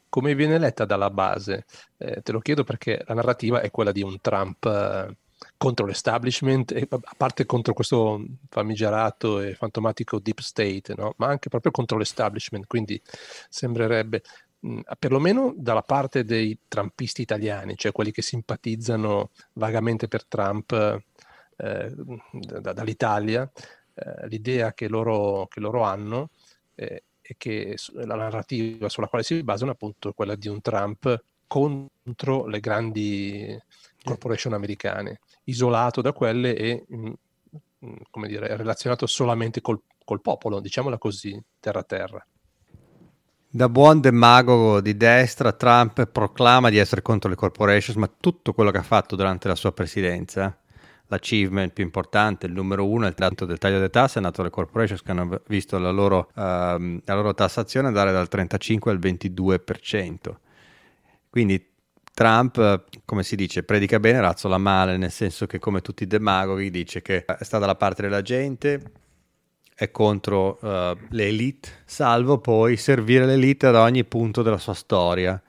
come 0.09 0.35
viene 0.37 0.59
letta 0.59 0.85
dalla 0.85 1.11
base? 1.11 1.65
Eh, 1.97 2.23
te 2.23 2.31
lo 2.31 2.39
chiedo 2.39 2.63
perché 2.63 3.03
la 3.05 3.15
narrativa 3.15 3.61
è 3.61 3.73
quella 3.73 3.93
di 3.93 4.03
un 4.03 4.21
Trump 4.21 4.65
eh, 4.65 5.17
contro 5.59 5.85
l'establishment, 5.87 6.73
e, 6.73 6.87
a 6.89 7.15
parte 7.17 7.45
contro 7.45 7.75
questo 7.75 8.25
famigerato 8.49 9.41
e 9.41 9.55
fantomatico 9.55 10.19
deep 10.21 10.41
state, 10.41 10.95
no? 10.97 11.15
ma 11.19 11.27
anche 11.27 11.49
proprio 11.51 11.73
contro 11.73 11.99
l'establishment, 11.99 12.67
quindi 12.67 13.01
sembrerebbe 13.49 14.23
mh, 14.61 14.81
perlomeno 14.99 15.53
dalla 15.57 15.83
parte 15.83 16.25
dei 16.25 16.59
trumpisti 16.69 17.23
italiani, 17.23 17.77
cioè 17.77 17.93
quelli 17.93 18.13
che 18.13 18.23
simpatizzano 18.23 19.31
vagamente 19.55 20.09
per 20.09 20.25
Trump 20.25 20.73
eh, 21.57 21.93
da, 22.31 22.73
dall'Italia, 22.73 23.51
eh, 23.95 24.29
l'idea 24.29 24.73
che 24.73 24.89
loro, 24.89 25.49
che 25.49 25.61
loro 25.61 25.83
hanno 25.83 26.31
eh, 26.77 27.03
e 27.21 27.35
che 27.37 27.77
la 27.93 28.15
narrativa 28.15 28.89
sulla 28.89 29.09
quale 29.09 29.25
si 29.25 29.43
basano 29.43 29.73
è 29.73 29.75
appunto 29.75 30.13
quella 30.13 30.35
di 30.35 30.49
un 30.49 30.63
Trump 30.63 31.23
contro 31.47 32.47
le 32.47 32.61
grandi 32.61 33.61
corporation 34.05 34.53
americane, 34.55 35.21
isolato 35.49 36.01
da 36.01 36.13
quelle 36.13 36.55
e 36.55 36.85
mh, 36.89 37.13
come 38.11 38.29
dire, 38.29 38.57
relazionato 38.57 39.07
solamente 39.07 39.61
col, 39.61 39.81
col 40.05 40.21
popolo, 40.21 40.61
diciamola 40.61 40.99
così, 40.99 41.41
terra 41.61 41.83
terra. 41.83 42.25
Da 43.51 43.69
buon 43.69 44.01
demagogo 44.01 44.81
di 44.81 44.97
destra, 44.97 45.53
Trump 45.53 46.07
proclama 46.07 46.69
di 46.69 46.77
essere 46.77 47.01
contro 47.01 47.31
le 47.31 47.37
corporations, 47.37 47.99
ma 47.99 48.11
tutto 48.21 48.53
quello 48.53 48.71
che 48.71 48.79
ha 48.79 48.83
fatto 48.83 49.17
durante 49.17 49.49
la 49.49 49.55
sua 49.55 49.73
presidenza 49.73 50.57
l'achievement 51.11 51.73
più 51.73 51.85
importante, 51.85 52.45
il 52.45 52.53
numero 52.53 52.87
uno 52.87 53.07
è 53.07 53.09
il 53.09 53.15
tratto 53.15 53.47
del 53.47 53.57
taglio 53.57 53.77
delle 53.77 53.89
tasse, 53.89 54.19
è 54.19 54.23
nato 54.23 54.43
le 54.43 54.51
corporations 54.51 55.03
che 55.03 55.11
hanno 55.11 55.41
visto 55.47 55.79
la 55.79 55.91
loro, 55.91 56.29
uh, 56.35 56.41
la 56.41 57.15
loro 57.15 57.33
tassazione 57.33 57.89
andare 57.89 58.13
dal 58.13 58.29
35 58.29 58.91
al 58.91 58.99
22%. 58.99 60.35
Quindi 61.31 61.67
Trump, 62.19 62.87
come 63.05 63.23
si 63.23 63.37
dice, 63.37 63.63
predica 63.63 64.01
bene, 64.01 64.21
razzola 64.21 64.59
male, 64.59 64.97
nel 64.97 65.13
senso 65.13 65.47
che 65.47 65.61
come 65.61 65.83
tutti 65.83 66.03
i 66.03 66.09
demagoghi 66.09 66.69
dice 66.69 67.01
che 67.01 67.25
sta 67.43 67.59
dalla 67.59 67.77
parte 67.77 68.03
della 68.03 68.23
gente, 68.23 68.83
è 69.73 69.93
contro 69.93 70.59
uh, 70.61 70.99
le 71.11 71.27
elite, 71.29 71.69
salvo 71.85 72.39
poi 72.39 72.77
servire 72.77 73.25
l'elite 73.25 73.69
ad 73.69 73.77
ogni 73.77 74.05
punto 74.05 74.43
della 74.43 74.59
sua 74.59 74.75
storia 74.75 75.41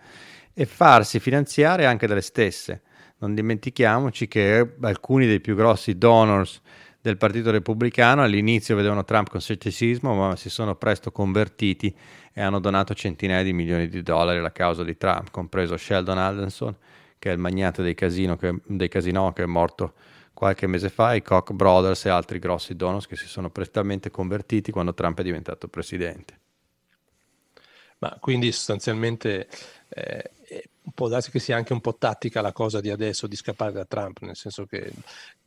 e 0.53 0.65
farsi 0.67 1.19
finanziare 1.19 1.88
anche 1.88 2.05
dalle 2.05 2.21
stesse. 2.21 2.83
Non 3.17 3.33
dimentichiamoci 3.33 4.27
che 4.27 4.75
alcuni 4.81 5.25
dei 5.25 5.39
più 5.39 5.55
grossi 5.55 5.97
donors 5.97 6.61
del 7.09 7.17
Partito 7.17 7.49
Repubblicano 7.51 8.21
all'inizio 8.21 8.75
vedevano 8.75 9.03
Trump 9.03 9.29
con 9.29 9.41
scetticismo, 9.41 10.13
ma 10.13 10.35
si 10.35 10.49
sono 10.49 10.75
presto 10.75 11.11
convertiti 11.11 11.93
e 12.31 12.41
hanno 12.41 12.59
donato 12.59 12.93
centinaia 12.93 13.43
di 13.43 13.51
milioni 13.51 13.87
di 13.87 14.03
dollari 14.03 14.37
alla 14.37 14.51
causa 14.51 14.83
di 14.83 14.95
Trump, 14.95 15.31
compreso 15.31 15.75
Sheldon 15.75 16.17
Adelson, 16.17 16.75
che 17.17 17.29
è 17.29 17.33
il 17.33 17.39
magnate 17.39 17.81
dei, 17.81 17.95
casino 17.95 18.37
che, 18.37 18.59
dei 18.65 18.87
casinò 18.87 19.33
che 19.33 19.43
è 19.43 19.47
morto 19.47 19.93
qualche 20.33 20.67
mese 20.67 20.89
fa, 20.89 21.15
i 21.15 21.21
Koch 21.21 21.51
Brothers 21.51 22.05
e 22.05 22.09
altri 22.09 22.39
grossi 22.39 22.75
donors 22.75 23.07
che 23.07 23.17
si 23.17 23.27
sono 23.27 23.49
prestamente 23.49 24.09
convertiti 24.09 24.71
quando 24.71 24.93
Trump 24.93 25.19
è 25.19 25.23
diventato 25.23 25.67
presidente. 25.67 26.39
Ma 27.97 28.15
quindi 28.21 28.51
sostanzialmente 28.51 29.49
eh, 29.89 30.31
può 30.93 31.08
darsi 31.08 31.31
che 31.31 31.39
sia 31.39 31.55
anche 31.55 31.74
un 31.74 31.81
po' 31.81 31.96
tattica 31.98 32.41
la 32.41 32.51
cosa 32.51 32.79
di 32.81 32.89
adesso 32.89 33.27
di 33.27 33.36
scappare 33.36 33.72
da 33.72 33.86
Trump, 33.86 34.19
nel 34.22 34.36
senso 34.36 34.65
che, 34.65 34.91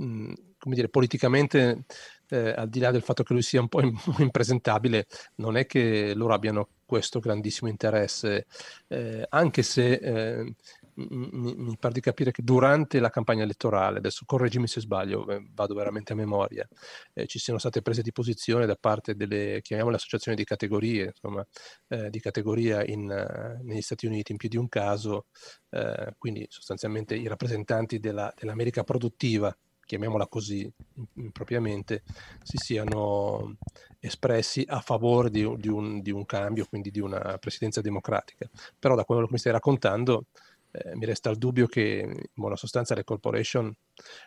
mm, 0.03 0.33
come 0.59 0.75
dire, 0.75 0.89
politicamente, 0.89 1.85
eh, 2.29 2.55
al 2.57 2.69
di 2.69 2.81
là 2.81 2.91
del 2.91 3.03
fatto 3.03 3.23
che 3.23 3.33
lui 3.33 3.43
sia 3.43 3.61
un 3.61 3.69
po' 3.69 3.81
impresentabile, 4.19 5.07
non 5.37 5.57
è 5.57 5.67
che 5.67 6.15
loro 6.15 6.35
abbiano 6.35 6.69
questo 6.85 7.21
grandissimo 7.21 7.71
interesse, 7.71 8.47
eh, 8.89 9.27
anche 9.29 9.63
se 9.63 9.93
eh, 9.93 10.55
mi, 10.95 11.55
mi, 11.57 11.77
pare 11.79 11.95
di 11.95 12.01
capire 12.01 12.31
che 12.31 12.43
durante 12.43 13.01
la 13.01 13.11
campagna 13.11 13.43
elettorale, 13.43 13.99
adesso 13.99 14.25
correggimi 14.27 14.67
se 14.67 14.81
sbaglio, 14.81 15.29
eh, 15.29 15.43
vado 15.53 15.75
veramente 15.75 16.13
a 16.13 16.17
memoria, 16.17 16.67
eh, 17.15 17.27
ci 17.27 17.39
siano 17.39 17.59
state 17.59 17.83
prese 17.83 18.03
di 18.03 18.13
posizione 18.13 18.67
da 18.67 18.77
parte 18.77 19.15
delle, 19.15 19.61
chiamiamole 19.63 19.97
associazioni 19.97 20.37
di 20.37 20.45
categorie, 20.45 21.07
insomma, 21.07 21.47
eh, 21.89 22.11
di 22.11 22.21
categoria 22.21 22.85
in, 22.85 23.09
uh, 23.09 23.65
negli 23.65 23.83
Stati 23.83 24.07
Uniti 24.07 24.33
in 24.33 24.39
più 24.39 24.49
di 24.49 24.57
un 24.57 24.69
caso, 24.69 25.27
eh, 25.71 26.15
quindi 26.19 26.47
sostanzialmente 26.49 27.15
i 27.15 27.27
rappresentanti 27.27 27.99
della, 27.99 28.33
dell'America 28.37 28.85
produttiva 28.85 29.55
chiamiamola 29.85 30.27
così 30.27 30.71
impropriamente, 31.15 32.03
si 32.43 32.57
siano 32.57 33.57
espressi 33.99 34.65
a 34.67 34.81
favore 34.81 35.29
di, 35.29 35.47
di, 35.59 35.69
un, 35.69 36.01
di, 36.01 36.11
un, 36.11 36.25
cambio, 36.25 36.67
quindi 36.67 36.91
di 36.91 37.01
una 37.01 37.37
presidenza 37.39 37.83
democratica. 37.83 38.49
Però 38.79 38.95
da 38.95 39.05
quello 39.05 39.27
che 39.27 39.33
mi 39.33 39.39
stai 39.39 39.53
raccontando 39.53 40.27
eh, 40.73 40.97
mi 40.97 41.05
resta 41.05 41.29
il 41.29 41.37
dubbio 41.37 41.67
che 41.67 42.03
in 42.03 42.19
buona 42.33 42.57
sostanza 42.57 42.95
le 42.95 43.05
corporation 43.05 43.73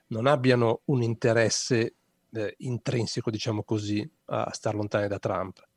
non 0.07 0.27
abbiano 0.27 0.81
un 0.85 1.01
interesse 1.01 1.95
eh, 2.31 2.53
intrinseco, 2.59 3.31
diciamo 3.31 3.63
così, 3.63 4.07
a 4.25 4.51
star 4.53 4.75
lontane 4.75 5.07
da 5.07 5.17
Trump. 5.17 5.67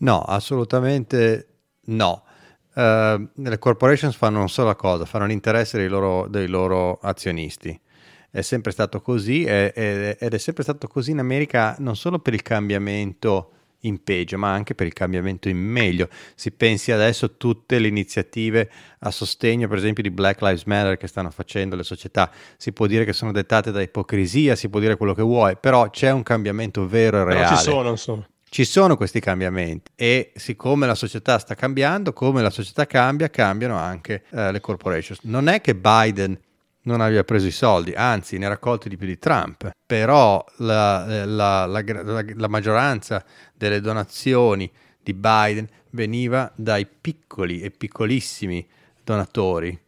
No, 0.00 0.20
assolutamente 0.22 1.48
no. 1.86 2.24
Uh, 2.74 3.28
le 3.34 3.58
corporations 3.58 4.16
fanno 4.16 4.38
una 4.38 4.48
sola 4.48 4.74
cosa, 4.74 5.04
fanno 5.04 5.26
l'interesse 5.26 5.76
dei 5.76 5.88
loro, 5.88 6.26
dei 6.26 6.48
loro 6.48 6.98
azionisti. 7.00 7.78
È 8.30 8.40
sempre 8.40 8.72
stato 8.72 9.02
così 9.02 9.44
ed 9.44 9.74
è 9.74 10.38
sempre 10.38 10.62
stato 10.62 10.88
così 10.88 11.10
in 11.10 11.18
America 11.18 11.76
non 11.80 11.96
solo 11.96 12.18
per 12.18 12.32
il 12.32 12.40
cambiamento 12.40 13.50
in 13.82 14.02
peggio, 14.02 14.38
ma 14.38 14.52
anche 14.52 14.74
per 14.74 14.86
il 14.86 14.92
cambiamento 14.92 15.48
in 15.48 15.58
meglio. 15.58 16.08
Si 16.34 16.50
pensi 16.50 16.92
adesso 16.92 17.26
a 17.26 17.30
tutte 17.36 17.78
le 17.78 17.88
iniziative 17.88 18.70
a 19.00 19.10
sostegno, 19.10 19.68
per 19.68 19.78
esempio, 19.78 20.02
di 20.02 20.10
Black 20.10 20.40
Lives 20.40 20.64
Matter 20.64 20.96
che 20.96 21.06
stanno 21.06 21.30
facendo 21.30 21.76
le 21.76 21.82
società. 21.82 22.30
Si 22.56 22.72
può 22.72 22.86
dire 22.86 23.04
che 23.04 23.12
sono 23.12 23.32
dettate 23.32 23.70
da 23.70 23.80
ipocrisia, 23.80 24.54
si 24.54 24.68
può 24.68 24.80
dire 24.80 24.96
quello 24.96 25.14
che 25.14 25.22
vuoi, 25.22 25.56
però 25.56 25.90
c'è 25.90 26.10
un 26.10 26.22
cambiamento 26.22 26.86
vero 26.86 27.20
e 27.20 27.24
reale. 27.24 27.44
Però 27.44 27.56
ci 27.56 27.62
sono, 27.62 27.90
insomma. 27.90 28.26
Ci 28.48 28.64
sono 28.66 28.98
questi 28.98 29.18
cambiamenti 29.18 29.90
e 29.94 30.30
siccome 30.34 30.86
la 30.86 30.94
società 30.94 31.38
sta 31.38 31.54
cambiando, 31.54 32.12
come 32.12 32.42
la 32.42 32.50
società 32.50 32.84
cambia, 32.86 33.30
cambiano 33.30 33.78
anche 33.78 34.24
eh, 34.30 34.52
le 34.52 34.60
corporations. 34.60 35.20
Non 35.22 35.48
è 35.48 35.62
che 35.62 35.74
Biden 35.74 36.38
non 36.82 37.00
abbia 37.00 37.24
preso 37.24 37.46
i 37.46 37.52
soldi, 37.52 37.92
anzi 37.92 38.38
ne 38.38 38.46
ha 38.46 38.48
raccolti 38.48 38.88
di 38.88 38.96
più 38.96 39.06
di 39.06 39.18
Trump, 39.18 39.70
però 39.86 40.44
la, 40.58 41.24
la, 41.24 41.66
la, 41.66 41.84
la, 42.34 42.48
maggioranza 42.48 43.24
delle 43.54 43.80
donazioni 43.80 44.70
di 45.00 45.14
Biden 45.14 45.68
veniva 45.90 46.50
dai 46.56 46.86
piccoli 46.86 47.60
e 47.60 47.70
piccolissimi 47.70 48.66
donatori, 49.04 49.78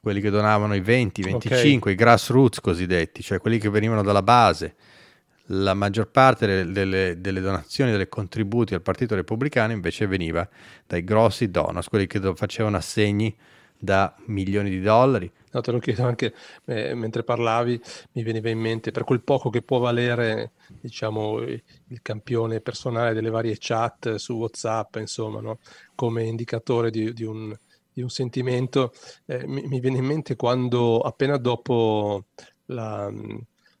quelli 0.00 0.20
che 0.20 0.30
donavano 0.30 0.74
i 0.74 0.80
20, 0.80 1.22
25, 1.22 1.76
okay. 1.76 1.92
i 1.92 1.96
grassroots 1.96 2.60
cosiddetti, 2.60 3.22
cioè 3.22 3.38
quelli 3.38 3.58
che 3.58 3.68
venivano 3.68 4.02
dalla 4.02 4.22
base. 4.22 4.74
La 5.52 5.74
maggior 5.74 6.08
parte 6.08 6.46
delle, 6.46 6.70
delle, 6.70 7.20
delle 7.20 7.40
donazioni, 7.40 7.90
dei 7.90 8.08
contributi 8.08 8.74
al 8.74 8.82
Partito 8.82 9.16
Repubblicano 9.16 9.72
invece 9.72 10.06
veniva 10.06 10.48
dai 10.86 11.02
grossi 11.02 11.50
donors, 11.50 11.88
quelli 11.88 12.06
che 12.06 12.20
facevano 12.36 12.76
assegni 12.76 13.36
da 13.80 14.14
milioni 14.26 14.70
di 14.70 14.80
dollari, 14.80 15.32
No, 15.52 15.62
te 15.62 15.72
lo 15.72 15.80
chiedo 15.80 16.04
anche 16.04 16.32
eh, 16.66 16.94
mentre 16.94 17.24
parlavi, 17.24 17.80
mi 18.12 18.22
veniva 18.22 18.50
in 18.50 18.60
mente 18.60 18.92
per 18.92 19.02
quel 19.02 19.20
poco 19.20 19.50
che 19.50 19.62
può 19.62 19.78
valere, 19.78 20.52
diciamo, 20.80 21.40
il 21.40 22.02
campione 22.02 22.60
personale 22.60 23.14
delle 23.14 23.30
varie 23.30 23.56
chat 23.58 24.14
su 24.14 24.34
WhatsApp, 24.34 24.96
insomma, 24.96 25.40
no? 25.40 25.58
come 25.96 26.22
indicatore 26.22 26.90
di, 26.90 27.12
di, 27.12 27.24
un, 27.24 27.52
di 27.92 28.00
un, 28.00 28.08
sentimento. 28.10 28.92
Eh, 29.26 29.44
mi, 29.44 29.66
mi, 29.66 29.80
viene 29.80 29.98
in 29.98 30.04
mente 30.04 30.36
quando 30.36 31.00
appena 31.00 31.36
dopo 31.36 32.26
la, 32.66 33.12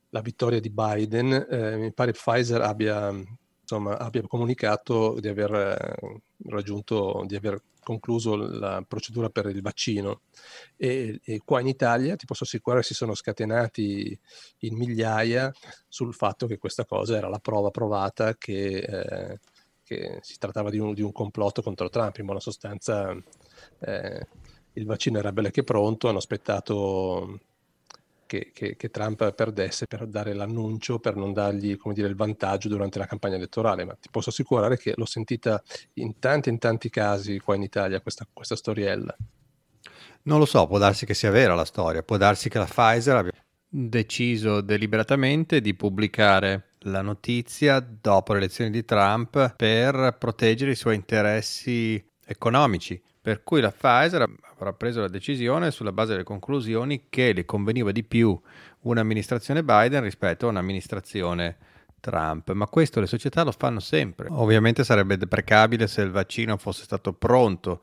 la 0.08 0.20
vittoria 0.20 0.58
di 0.58 0.70
Biden, 0.70 1.46
eh, 1.48 1.76
mi 1.76 1.92
pare 1.92 2.10
Pfizer 2.10 2.62
abbia, 2.62 3.12
insomma, 3.70 3.98
abbia 3.98 4.22
comunicato 4.26 5.18
di 5.20 5.28
aver 5.28 5.52
eh, 5.52 6.20
raggiunto, 6.48 7.22
di 7.26 7.36
aver 7.36 7.62
concluso 7.82 8.34
la 8.36 8.84
procedura 8.86 9.30
per 9.30 9.46
il 9.46 9.62
vaccino. 9.62 10.22
E, 10.76 11.20
e, 11.24 11.40
qua 11.44 11.60
in 11.60 11.68
Italia 11.68 12.16
ti 12.16 12.26
posso 12.26 12.44
assicurare 12.44 12.82
si 12.82 12.94
sono 12.94 13.14
scatenati 13.14 14.18
in 14.60 14.76
migliaia 14.76 15.52
sul 15.88 16.14
fatto 16.14 16.46
che 16.46 16.58
questa 16.58 16.84
cosa 16.84 17.16
era 17.16 17.28
la 17.28 17.38
prova 17.38 17.70
provata 17.70 18.34
che, 18.36 18.78
eh, 18.78 19.38
che 19.84 20.18
si 20.22 20.38
trattava 20.38 20.70
di 20.70 20.78
un, 20.78 20.92
di 20.92 21.02
un, 21.02 21.12
complotto 21.12 21.62
contro 21.62 21.88
Trump, 21.88 22.16
in 22.18 22.24
buona 22.24 22.40
sostanza 22.40 23.16
eh, 23.80 24.26
il 24.74 24.86
vaccino 24.86 25.18
era 25.18 25.32
bello 25.32 25.50
che 25.50 25.64
pronto, 25.64 26.08
hanno 26.08 26.18
aspettato 26.18 27.40
che, 28.30 28.52
che, 28.54 28.76
che, 28.76 28.90
Trump 28.90 29.32
perdesse 29.32 29.88
per 29.88 30.06
dare 30.06 30.34
l'annuncio, 30.34 31.00
per 31.00 31.16
non 31.16 31.32
dargli 31.32 31.76
come 31.76 31.94
dire, 31.94 32.06
il 32.06 32.14
vantaggio 32.14 32.68
durante 32.68 33.00
la 33.00 33.06
campagna 33.06 33.34
elettorale, 33.34 33.84
ma 33.84 33.96
ti 34.00 34.08
posso 34.08 34.30
assicurare 34.30 34.78
che 34.78 34.92
l'ho 34.94 35.04
sentita 35.04 35.60
in 35.94 36.20
tanti, 36.20 36.48
in 36.48 36.58
tanti 36.58 36.90
casi 36.90 37.40
qua 37.40 37.56
in 37.56 37.62
Italia 37.62 38.00
questa, 38.00 38.24
questa 38.32 38.54
storiella. 38.54 39.16
Non 40.22 40.38
lo 40.38 40.44
so, 40.44 40.64
può 40.68 40.78
darsi 40.78 41.06
che 41.06 41.14
sia 41.14 41.32
vera 41.32 41.56
la 41.56 41.64
storia, 41.64 42.04
può 42.04 42.16
darsi 42.18 42.48
che 42.48 42.58
la 42.58 42.66
Pfizer 42.66 43.16
abbia 43.16 43.32
deciso 43.68 44.60
deliberatamente 44.60 45.60
di 45.60 45.74
pubblicare 45.74 46.74
la 46.84 47.02
notizia 47.02 47.80
dopo 47.80 48.32
le 48.32 48.38
elezioni 48.38 48.70
di 48.70 48.84
Trump 48.84 49.56
per 49.56 50.14
proteggere 50.20 50.70
i 50.70 50.76
suoi 50.76 50.94
interessi 50.94 52.00
economici. 52.24 53.02
Per 53.20 53.42
cui 53.42 53.60
la 53.60 53.72
Pfizer 53.72 54.24
avrà 54.60 54.74
preso 54.74 55.00
la 55.00 55.08
decisione 55.08 55.70
sulla 55.70 55.92
base 55.92 56.12
delle 56.12 56.24
conclusioni 56.24 57.06
che 57.08 57.32
le 57.32 57.46
conveniva 57.46 57.92
di 57.92 58.04
più 58.04 58.38
un'amministrazione 58.80 59.64
Biden 59.64 60.02
rispetto 60.02 60.46
a 60.46 60.50
un'amministrazione 60.50 61.56
Trump, 61.98 62.52
ma 62.52 62.66
questo 62.66 63.00
le 63.00 63.06
società 63.06 63.42
lo 63.42 63.52
fanno 63.52 63.80
sempre. 63.80 64.28
Ovviamente 64.30 64.84
sarebbe 64.84 65.16
deprecabile 65.16 65.86
se 65.86 66.02
il 66.02 66.10
vaccino 66.10 66.56
fosse 66.56 66.84
stato 66.84 67.12
pronto 67.12 67.82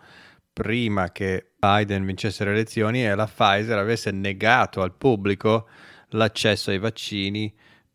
prima 0.53 1.11
che 1.11 1.51
Biden 1.57 2.05
vincesse 2.05 2.43
le 2.43 2.51
elezioni 2.51 3.05
e 3.05 3.13
la 3.13 3.27
Pfizer 3.27 3.77
avesse 3.77 4.11
negato 4.11 4.81
al 4.81 4.93
pubblico 4.93 5.67
l'accesso 6.09 6.71
ai 6.71 6.79
vaccini 6.79 7.53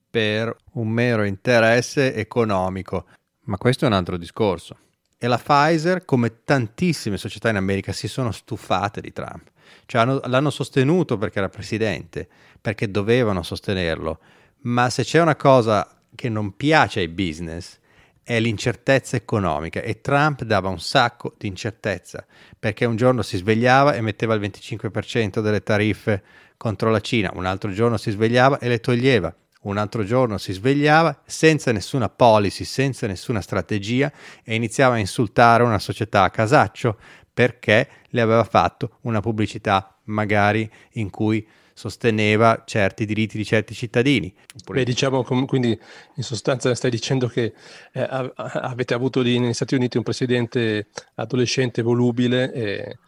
per 0.08 0.54
un 0.72 0.88
mero 0.88 1.24
interesse 1.24 2.14
economico. 2.14 3.06
Ma 3.44 3.56
questo 3.56 3.84
è 3.84 3.88
un 3.88 3.94
altro 3.94 4.16
discorso. 4.16 4.76
E 5.22 5.28
la 5.28 5.38
Pfizer, 5.38 6.04
come 6.04 6.42
tantissime 6.42 7.16
società 7.16 7.48
in 7.48 7.54
America, 7.54 7.92
si 7.92 8.08
sono 8.08 8.32
stufate 8.32 9.00
di 9.00 9.12
Trump. 9.12 9.52
Cioè 9.86 10.00
hanno, 10.00 10.20
l'hanno 10.24 10.50
sostenuto 10.50 11.16
perché 11.16 11.38
era 11.38 11.48
presidente, 11.48 12.26
perché 12.60 12.90
dovevano 12.90 13.44
sostenerlo. 13.44 14.18
Ma 14.62 14.90
se 14.90 15.04
c'è 15.04 15.20
una 15.20 15.36
cosa 15.36 15.88
che 16.12 16.28
non 16.28 16.56
piace 16.56 16.98
ai 16.98 17.06
business 17.06 17.78
è 18.24 18.40
l'incertezza 18.40 19.14
economica 19.14 19.80
e 19.80 20.00
Trump 20.00 20.42
dava 20.42 20.68
un 20.68 20.80
sacco 20.80 21.34
di 21.38 21.46
incertezza 21.46 22.26
perché 22.58 22.84
un 22.84 22.96
giorno 22.96 23.22
si 23.22 23.36
svegliava 23.36 23.94
e 23.94 24.00
metteva 24.00 24.34
il 24.34 24.40
25% 24.40 25.38
delle 25.38 25.62
tariffe 25.62 26.22
contro 26.56 26.90
la 26.90 27.00
Cina, 27.00 27.30
un 27.34 27.46
altro 27.46 27.70
giorno 27.70 27.96
si 27.96 28.10
svegliava 28.10 28.58
e 28.58 28.66
le 28.66 28.80
toglieva, 28.80 29.32
un 29.62 29.76
altro 29.76 30.04
giorno 30.04 30.38
si 30.38 30.52
svegliava 30.52 31.20
senza 31.24 31.72
nessuna 31.72 32.08
policy, 32.08 32.64
senza 32.64 33.06
nessuna 33.06 33.40
strategia 33.40 34.12
e 34.42 34.54
iniziava 34.54 34.94
a 34.94 34.98
insultare 34.98 35.62
una 35.62 35.78
società 35.78 36.22
a 36.22 36.30
casaccio 36.30 36.98
perché 37.32 37.88
le 38.08 38.20
aveva 38.20 38.44
fatto 38.44 38.98
una 39.02 39.20
pubblicità 39.20 39.98
magari 40.04 40.70
in 40.92 41.10
cui 41.10 41.46
sosteneva 41.74 42.64
certi 42.66 43.06
diritti 43.06 43.36
di 43.36 43.44
certi 43.44 43.74
cittadini. 43.74 44.32
Beh, 44.70 44.84
diciamo, 44.84 45.24
quindi 45.24 45.78
in 46.16 46.22
sostanza 46.22 46.74
stai 46.74 46.90
dicendo 46.90 47.28
che 47.28 47.54
eh, 47.92 48.32
avete 48.36 48.94
avuto 48.94 49.20
lì 49.20 49.38
negli 49.38 49.54
Stati 49.54 49.74
Uniti 49.74 49.96
un 49.96 50.02
presidente 50.02 50.88
adolescente 51.14 51.82
volubile 51.82 52.52
e, 52.52 52.98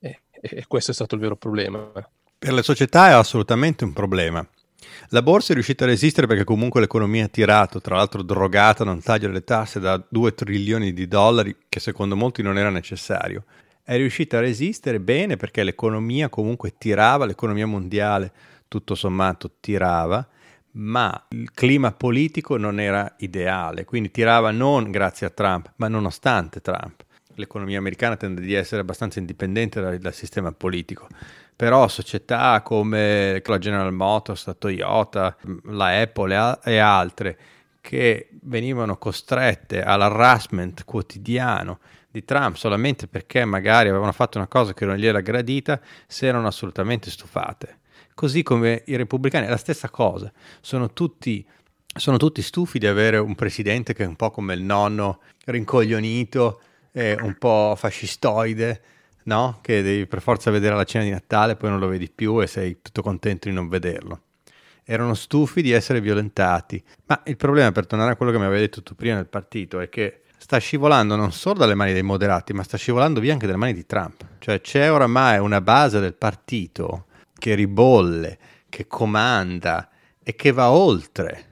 e, 0.00 0.20
e 0.40 0.64
questo 0.68 0.92
è 0.92 0.94
stato 0.94 1.16
il 1.16 1.20
vero 1.20 1.36
problema. 1.36 1.90
Per 2.38 2.52
le 2.52 2.62
società 2.62 3.08
è 3.08 3.12
assolutamente 3.12 3.84
un 3.84 3.92
problema. 3.92 4.48
La 5.08 5.22
borsa 5.22 5.50
è 5.50 5.54
riuscita 5.54 5.84
a 5.84 5.88
resistere 5.88 6.26
perché 6.26 6.44
comunque 6.44 6.80
l'economia 6.80 7.24
ha 7.24 7.28
tirato, 7.28 7.80
tra 7.80 7.96
l'altro 7.96 8.22
drogata 8.22 8.82
a 8.82 8.86
non 8.86 9.00
tagliare 9.00 9.32
le 9.32 9.44
tasse 9.44 9.80
da 9.80 10.02
2 10.08 10.34
trilioni 10.34 10.92
di 10.92 11.08
dollari, 11.08 11.56
che 11.68 11.80
secondo 11.80 12.16
molti 12.16 12.42
non 12.42 12.58
era 12.58 12.70
necessario 12.70 13.44
è 13.88 13.96
riuscita 13.96 14.36
a 14.36 14.40
resistere 14.40 15.00
bene 15.00 15.38
perché 15.38 15.62
l'economia 15.62 16.28
comunque 16.28 16.74
tirava, 16.76 17.24
l'economia 17.24 17.66
mondiale 17.66 18.32
tutto 18.68 18.94
sommato 18.94 19.52
tirava, 19.60 20.28
ma 20.72 21.26
il 21.30 21.50
clima 21.52 21.90
politico 21.92 22.58
non 22.58 22.80
era 22.80 23.14
ideale, 23.20 23.86
quindi 23.86 24.10
tirava 24.10 24.50
non 24.50 24.90
grazie 24.90 25.28
a 25.28 25.30
Trump, 25.30 25.72
ma 25.76 25.88
nonostante 25.88 26.60
Trump. 26.60 27.02
L'economia 27.38 27.78
americana 27.78 28.16
tende 28.16 28.42
ad 28.42 28.50
essere 28.50 28.80
abbastanza 28.80 29.20
indipendente 29.20 29.80
dal, 29.80 29.98
dal 29.98 30.14
sistema 30.14 30.50
politico, 30.52 31.06
però 31.54 31.86
società 31.86 32.60
come 32.62 33.40
la 33.44 33.58
General 33.58 33.92
Motors, 33.92 34.46
la 34.46 34.54
Toyota, 34.54 35.36
la 35.64 36.00
Apple 36.00 36.58
e 36.64 36.78
altre 36.78 37.38
che 37.80 38.28
venivano 38.42 38.98
costrette 38.98 39.82
all'harassment 39.82 40.84
quotidiano 40.84 41.78
di 42.10 42.24
Trump 42.24 42.56
solamente 42.56 43.06
perché 43.06 43.44
magari 43.44 43.88
avevano 43.88 44.12
fatto 44.12 44.38
una 44.38 44.46
cosa 44.46 44.74
che 44.74 44.84
non 44.84 44.96
gli 44.96 45.06
era 45.06 45.20
gradita, 45.20 45.80
si 46.06 46.26
erano 46.26 46.48
assolutamente 46.48 47.10
stufate. 47.10 47.78
Così 48.14 48.42
come 48.42 48.82
i 48.86 48.96
repubblicani, 48.96 49.46
è 49.46 49.48
la 49.48 49.56
stessa 49.56 49.90
cosa, 49.90 50.32
sono 50.60 50.92
tutti, 50.92 51.46
sono 51.94 52.16
tutti 52.16 52.42
stufi 52.42 52.78
di 52.78 52.86
avere 52.86 53.18
un 53.18 53.34
presidente 53.34 53.94
che 53.94 54.04
è 54.04 54.06
un 54.06 54.16
po' 54.16 54.30
come 54.30 54.54
il 54.54 54.62
nonno 54.62 55.20
rincoglionito, 55.44 56.60
un 56.92 57.36
po' 57.38 57.74
fascistoide, 57.76 58.80
no? 59.24 59.58
che 59.60 59.82
devi 59.82 60.06
per 60.06 60.20
forza 60.20 60.50
vedere 60.50 60.74
la 60.74 60.84
cena 60.84 61.04
di 61.04 61.10
Natale, 61.10 61.56
poi 61.56 61.70
non 61.70 61.78
lo 61.78 61.88
vedi 61.88 62.10
più 62.10 62.40
e 62.40 62.46
sei 62.46 62.78
tutto 62.82 63.02
contento 63.02 63.48
di 63.48 63.54
non 63.54 63.68
vederlo 63.68 64.22
erano 64.90 65.12
stufi 65.12 65.60
di 65.60 65.72
essere 65.72 66.00
violentati. 66.00 66.82
Ma 67.04 67.20
il 67.26 67.36
problema, 67.36 67.70
per 67.72 67.86
tornare 67.86 68.12
a 68.12 68.16
quello 68.16 68.32
che 68.32 68.38
mi 68.38 68.46
avevi 68.46 68.62
detto 68.62 68.82
tu 68.82 68.94
prima 68.94 69.16
del 69.16 69.26
partito, 69.26 69.80
è 69.80 69.90
che 69.90 70.22
sta 70.38 70.56
scivolando 70.56 71.14
non 71.14 71.30
solo 71.30 71.58
dalle 71.58 71.74
mani 71.74 71.92
dei 71.92 72.02
moderati, 72.02 72.54
ma 72.54 72.62
sta 72.62 72.78
scivolando 72.78 73.20
via 73.20 73.34
anche 73.34 73.44
dalle 73.44 73.58
mani 73.58 73.74
di 73.74 73.84
Trump. 73.84 74.24
Cioè 74.38 74.62
c'è 74.62 74.90
oramai 74.90 75.38
una 75.40 75.60
base 75.60 76.00
del 76.00 76.14
partito 76.14 77.04
che 77.38 77.54
ribolle, 77.54 78.38
che 78.70 78.86
comanda 78.86 79.90
e 80.22 80.34
che 80.34 80.52
va 80.52 80.70
oltre. 80.70 81.44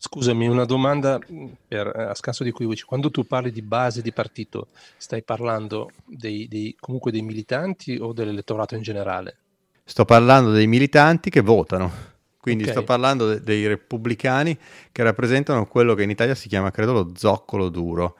Scusami, 0.00 0.46
una 0.46 0.64
domanda 0.64 1.18
per, 1.66 1.88
a 1.88 2.14
scanso 2.14 2.44
di 2.44 2.50
equivoci. 2.50 2.84
Quando 2.84 3.10
tu 3.10 3.26
parli 3.26 3.50
di 3.50 3.62
base 3.62 4.00
di 4.00 4.12
partito, 4.12 4.68
stai 4.96 5.22
parlando 5.22 5.90
dei, 6.04 6.46
dei, 6.46 6.76
comunque 6.78 7.10
dei 7.10 7.22
militanti 7.22 7.98
o 8.00 8.12
dell'elettorato 8.12 8.76
in 8.76 8.82
generale? 8.82 9.36
Sto 9.82 10.04
parlando 10.04 10.52
dei 10.52 10.68
militanti 10.68 11.30
che 11.30 11.40
votano. 11.40 12.16
Quindi 12.40 12.62
okay. 12.62 12.76
sto 12.76 12.84
parlando 12.84 13.28
de- 13.28 13.40
dei 13.40 13.66
repubblicani 13.66 14.56
che 14.92 15.02
rappresentano 15.02 15.66
quello 15.66 15.94
che 15.94 16.04
in 16.04 16.10
Italia 16.10 16.36
si 16.36 16.48
chiama, 16.48 16.70
credo, 16.70 16.92
lo 16.92 17.12
zoccolo 17.16 17.68
duro, 17.68 18.16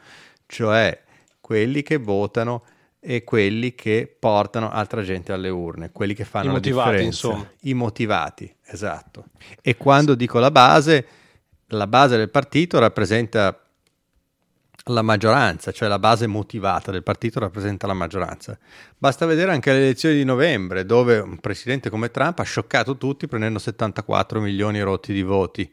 cioè 0.47 1.01
quelli 1.41 1.83
che 1.83 1.97
votano 1.97 2.65
e 2.99 3.23
quelli 3.23 3.77
che 3.77 4.13
portano 4.19 4.71
altra 4.71 5.03
gente 5.03 5.33
alle 5.33 5.49
urne, 5.49 5.93
quelli 5.93 6.15
che 6.15 6.25
fanno 6.25 6.51
I 6.51 6.53
motivati, 6.55 6.89
la 6.89 6.93
differenza. 6.93 7.27
Insomma. 7.29 7.51
I 7.61 7.75
motivati, 7.75 8.55
esatto. 8.65 9.25
E 9.63 9.77
quando 9.77 10.17
dico 10.17 10.41
la 10.41 10.51
base, 10.51 11.07
la 11.69 11.87
base 11.87 12.17
del 12.17 12.31
partito 12.31 12.79
rappresenta 12.79 13.63
la 14.85 15.03
maggioranza, 15.03 15.71
cioè 15.71 15.89
la 15.89 15.99
base 15.99 16.27
motivata 16.27 16.91
del 16.91 17.03
partito 17.03 17.41
rappresenta 17.41 17.87
la 17.87 17.95
maggioranza. 17.95 18.59
Basta 18.97 19.27
vedere 19.27 19.53
anche 19.53 19.71
le 19.73 19.79
elezioni 19.79 20.17
di 20.17 20.25
novembre, 20.25 20.87
dove 20.87 21.19
un 21.19 21.39
presidente 21.39 21.91
come 21.91 22.11
Trump 22.11 22.39
ha 22.39 22.45
scioccato 22.45 22.97
tutti 22.97 23.27
prendendo 23.27 23.59
74 23.59 24.41
milioni 24.41 24.81
rotti 24.81 25.13
di 25.13 25.23
voti. 25.23 25.71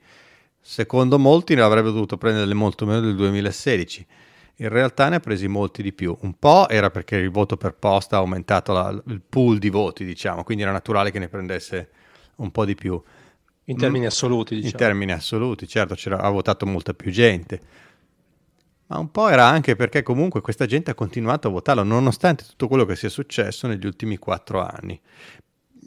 Secondo 0.60 1.19
molti 1.19 1.55
ne 1.55 1.62
avrebbe 1.62 1.91
dovuto 1.91 2.17
prendere 2.17 2.51
molto 2.53 2.86
meno 2.86 3.01
del 3.01 3.15
2016. 3.15 4.05
In 4.60 4.69
realtà 4.69 5.10
ne 5.10 5.17
ha 5.17 5.19
presi 5.19 5.47
molti 5.47 5.81
di 5.81 5.93
più. 5.93 6.15
Un 6.21 6.38
po' 6.39 6.67
era 6.69 6.89
perché 6.89 7.17
il 7.17 7.29
voto 7.29 7.55
per 7.55 7.73
posta 7.75 8.17
ha 8.17 8.19
aumentato 8.19 8.73
la, 8.73 8.89
il 9.08 9.21
pool 9.21 9.60
di 9.60 9.69
voti, 9.69 10.03
diciamo, 10.03 10.43
quindi 10.43 10.63
era 10.63 10.71
naturale 10.71 11.12
che 11.12 11.19
ne 11.19 11.27
prendesse 11.27 11.89
un 12.38 12.51
po' 12.51 12.65
di 12.65 12.75
più. 12.75 13.01
In 13.65 13.78
termini 13.78 14.06
assoluti, 14.06 14.56
diciamo. 14.56 14.71
In 14.71 14.78
termini 14.78 15.12
assoluti, 15.12 15.67
certo, 15.67 15.95
ha 16.15 16.30
votato 16.30 16.65
molta 16.65 16.93
più 16.93 17.12
gente 17.12 17.84
ma 18.88 18.99
un 18.99 19.10
po' 19.10 19.30
era 19.30 19.47
anche 19.47 19.75
perché 19.75 20.04
comunque 20.04 20.41
questa 20.41 20.65
gente 20.65 20.91
ha 20.91 20.95
continuato 20.95 21.47
a 21.47 21.51
votarlo 21.51 21.84
nonostante 21.84 22.45
tutto 22.45 22.67
quello 22.67 22.86
che 22.86 22.95
sia 22.95 23.10
successo 23.10 23.67
negli 23.67 23.86
ultimi 23.86 24.17
quattro 24.17 24.62
anni. 24.62 24.99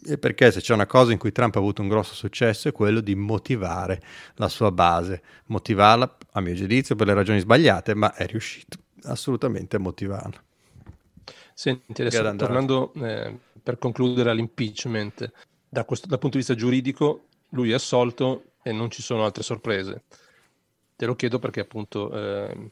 E 0.05 0.19
perché 0.19 0.51
se 0.51 0.61
c'è 0.61 0.75
una 0.75 0.87
cosa 0.87 1.12
in 1.12 1.19
cui 1.19 1.33
Trump 1.33 1.55
ha 1.57 1.59
avuto 1.59 1.83
un 1.83 1.88
grosso 1.88 2.14
successo 2.14 2.69
è 2.69 2.73
quello 2.73 3.01
di 3.01 3.14
motivare 3.14 4.01
la 4.35 4.49
sua 4.49 4.73
base, 4.73 5.23
motivarla 5.47 6.17
a 6.33 6.41
mio 6.41 6.55
giudizio 6.55 6.97
per 6.97 7.07
le 7.07 7.14
ragioni 7.14 7.41
sbagliate, 7.41 7.95
ma 7.95 8.14
è 8.14 8.27
riuscito 8.27 8.79
assolutamente 9.05 9.77
a 9.77 9.81
motivarla. 9.81 10.43
Senti, 11.55 12.03
adesso 12.03 12.35
tornando 12.37 12.93
eh, 12.95 13.37
per 13.62 13.79
concludere 13.79 14.31
all'impeachment, 14.31 15.31
da 15.69 15.85
questo, 15.85 16.07
dal 16.07 16.19
punto 16.19 16.38
di 16.38 16.45
vista 16.45 16.55
giuridico 16.55 17.27
lui 17.50 17.70
è 17.70 17.74
assolto 17.74 18.52
e 18.62 18.72
non 18.72 18.90
ci 18.90 19.02
sono 19.02 19.24
altre 19.24 19.42
sorprese. 19.42 20.02
Te 20.96 21.06
lo 21.06 21.14
chiedo 21.14 21.38
perché 21.38 21.61
appunto 21.61 22.11
eh, 22.12 22.70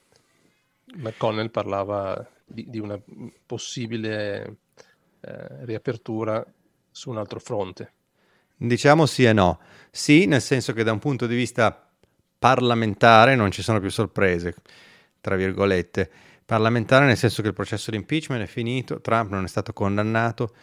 McConnell 0.96 1.50
parlava 1.50 2.28
di, 2.44 2.68
di 2.68 2.78
una 2.78 3.00
possibile 3.44 4.56
eh, 5.20 5.64
riapertura 5.64 6.44
su 6.90 7.10
un 7.10 7.18
altro 7.18 7.38
fronte. 7.38 7.92
Diciamo 8.56 9.06
sì 9.06 9.24
e 9.24 9.32
no. 9.32 9.60
Sì, 9.90 10.26
nel 10.26 10.40
senso 10.40 10.72
che 10.72 10.82
da 10.82 10.92
un 10.92 10.98
punto 10.98 11.26
di 11.26 11.36
vista 11.36 11.88
parlamentare 12.38 13.34
non 13.34 13.50
ci 13.50 13.62
sono 13.62 13.80
più 13.80 13.90
sorprese, 13.90 14.54
tra 15.20 15.36
virgolette. 15.36 16.10
Parlamentare 16.44 17.06
nel 17.06 17.16
senso 17.16 17.42
che 17.42 17.48
il 17.48 17.54
processo 17.54 17.90
di 17.90 17.96
impeachment 17.96 18.42
è 18.42 18.46
finito, 18.46 19.00
Trump 19.00 19.30
non 19.30 19.44
è 19.44 19.48
stato 19.48 19.72
condannato, 19.72 20.54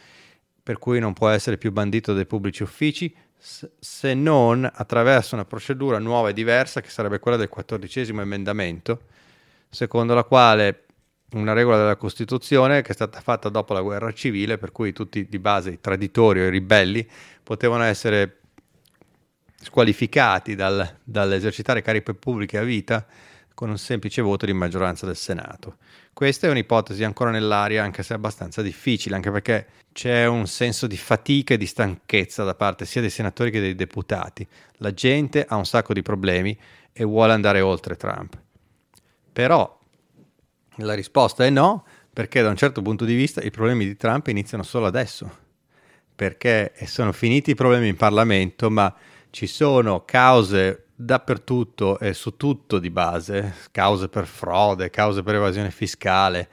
per 0.62 0.78
cui 0.78 0.98
non 0.98 1.12
può 1.12 1.28
essere 1.28 1.58
più 1.58 1.72
bandito 1.72 2.14
dai 2.14 2.26
pubblici 2.26 2.62
uffici 2.62 3.14
se 3.38 4.14
non 4.14 4.68
attraverso 4.72 5.34
una 5.34 5.44
procedura 5.44 5.98
nuova 5.98 6.30
e 6.30 6.32
diversa 6.32 6.80
che 6.80 6.88
sarebbe 6.88 7.18
quella 7.18 7.36
del 7.36 7.48
quattordicesimo 7.48 8.20
emendamento, 8.20 9.02
secondo 9.68 10.14
la 10.14 10.24
quale 10.24 10.84
una 11.32 11.52
regola 11.52 11.76
della 11.76 11.96
Costituzione 11.96 12.82
che 12.82 12.90
è 12.90 12.94
stata 12.94 13.20
fatta 13.20 13.48
dopo 13.48 13.72
la 13.72 13.82
guerra 13.82 14.12
civile, 14.12 14.56
per 14.56 14.72
cui 14.72 14.92
tutti 14.92 15.26
di 15.28 15.38
base 15.38 15.70
i 15.70 15.80
traditori 15.80 16.40
o 16.40 16.44
i 16.44 16.50
ribelli 16.50 17.06
potevano 17.42 17.82
essere 17.84 18.38
squalificati 19.60 20.54
dal, 20.54 20.98
dall'esercitare 21.02 21.82
cariche 21.82 22.14
pubbliche 22.14 22.58
a 22.58 22.62
vita 22.62 23.06
con 23.54 23.70
un 23.70 23.78
semplice 23.78 24.20
voto 24.20 24.46
di 24.46 24.52
maggioranza 24.52 25.06
del 25.06 25.16
Senato. 25.16 25.76
Questa 26.12 26.46
è 26.46 26.50
un'ipotesi 26.50 27.04
ancora 27.04 27.30
nell'aria, 27.30 27.82
anche 27.82 28.02
se 28.02 28.12
abbastanza 28.12 28.62
difficile, 28.62 29.14
anche 29.14 29.30
perché 29.30 29.66
c'è 29.92 30.26
un 30.26 30.46
senso 30.46 30.86
di 30.86 30.96
fatica 30.96 31.54
e 31.54 31.56
di 31.56 31.66
stanchezza 31.66 32.44
da 32.44 32.54
parte 32.54 32.84
sia 32.84 33.00
dei 33.00 33.10
senatori 33.10 33.50
che 33.50 33.60
dei 33.60 33.74
deputati. 33.74 34.46
La 34.78 34.92
gente 34.92 35.44
ha 35.48 35.56
un 35.56 35.66
sacco 35.66 35.92
di 35.92 36.02
problemi 36.02 36.56
e 36.92 37.04
vuole 37.04 37.32
andare 37.32 37.60
oltre 37.60 37.96
Trump. 37.96 38.38
Però 39.32 39.78
la 40.78 40.94
risposta 40.94 41.44
è 41.44 41.50
no, 41.50 41.84
perché 42.12 42.42
da 42.42 42.48
un 42.48 42.56
certo 42.56 42.82
punto 42.82 43.04
di 43.04 43.14
vista 43.14 43.40
i 43.40 43.50
problemi 43.50 43.84
di 43.84 43.96
Trump 43.96 44.26
iniziano 44.28 44.62
solo 44.62 44.86
adesso, 44.86 45.38
perché 46.14 46.72
sono 46.86 47.12
finiti 47.12 47.50
i 47.50 47.54
problemi 47.56 47.88
in 47.88 47.96
Parlamento, 47.96 48.70
ma 48.70 48.94
ci 49.30 49.48
sono 49.48 50.04
cause 50.04 50.83
dappertutto 50.94 51.98
e 51.98 52.14
su 52.14 52.36
tutto 52.36 52.78
di 52.78 52.90
base, 52.90 53.54
cause 53.70 54.08
per 54.08 54.26
frode, 54.26 54.90
cause 54.90 55.22
per 55.22 55.34
evasione 55.36 55.70
fiscale, 55.70 56.48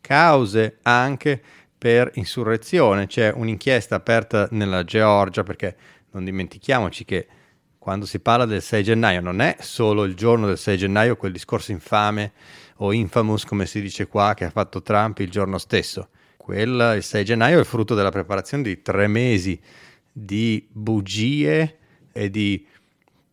cause 0.00 0.78
anche 0.82 1.42
per 1.76 2.10
insurrezione. 2.14 3.06
C'è 3.06 3.32
un'inchiesta 3.34 3.96
aperta 3.96 4.48
nella 4.52 4.84
Georgia 4.84 5.42
perché 5.42 5.76
non 6.12 6.24
dimentichiamoci 6.24 7.04
che 7.04 7.26
quando 7.78 8.06
si 8.06 8.20
parla 8.20 8.44
del 8.44 8.62
6 8.62 8.84
gennaio 8.84 9.20
non 9.20 9.40
è 9.40 9.56
solo 9.58 10.04
il 10.04 10.14
giorno 10.14 10.46
del 10.46 10.58
6 10.58 10.78
gennaio 10.78 11.16
quel 11.16 11.32
discorso 11.32 11.72
infame 11.72 12.32
o 12.76 12.92
infamous 12.92 13.44
come 13.44 13.66
si 13.66 13.80
dice 13.80 14.06
qua 14.06 14.34
che 14.34 14.44
ha 14.44 14.50
fatto 14.50 14.82
Trump 14.82 15.18
il 15.18 15.30
giorno 15.30 15.58
stesso. 15.58 16.10
Quel, 16.36 16.94
il 16.96 17.02
6 17.02 17.24
gennaio 17.24 17.60
è 17.60 17.64
frutto 17.64 17.94
della 17.94 18.10
preparazione 18.10 18.62
di 18.62 18.82
tre 18.82 19.06
mesi 19.08 19.60
di 20.12 20.66
bugie 20.70 21.78
e 22.12 22.30
di 22.30 22.66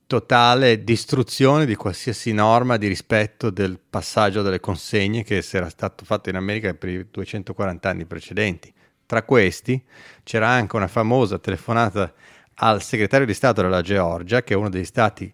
totale 0.10 0.84
distruzione 0.84 1.67
di 1.67 1.76
qualsiasi 1.76 2.34
norma 2.34 2.78
di 2.78 2.88
rispetto 2.88 3.52
del 3.52 3.78
passaggio 3.78 4.41
delle 4.41 4.60
consegne 4.60 5.22
che 5.24 5.45
era 5.52 5.69
stato 5.69 6.04
fatto 6.04 6.30
in 6.30 6.36
America 6.36 6.74
per 6.74 6.89
i 6.89 7.08
240 7.12 7.88
anni 7.88 8.06
precedenti. 8.06 8.74
Tra 9.06 9.22
questi 9.22 9.80
c'era 10.24 10.48
anche 10.48 10.76
una 10.78 10.88
famosa 10.88 11.38
telefonata 11.38 12.12
al 12.56 12.82
segretario 12.82 13.28
di 13.28 13.36
Stato 13.36 13.62
della 13.62 13.84
Georgia, 13.84 14.41
che 14.41 14.56
è 14.56 14.58
uno 14.58 14.72
degli 14.72 14.84
stati 14.84 15.32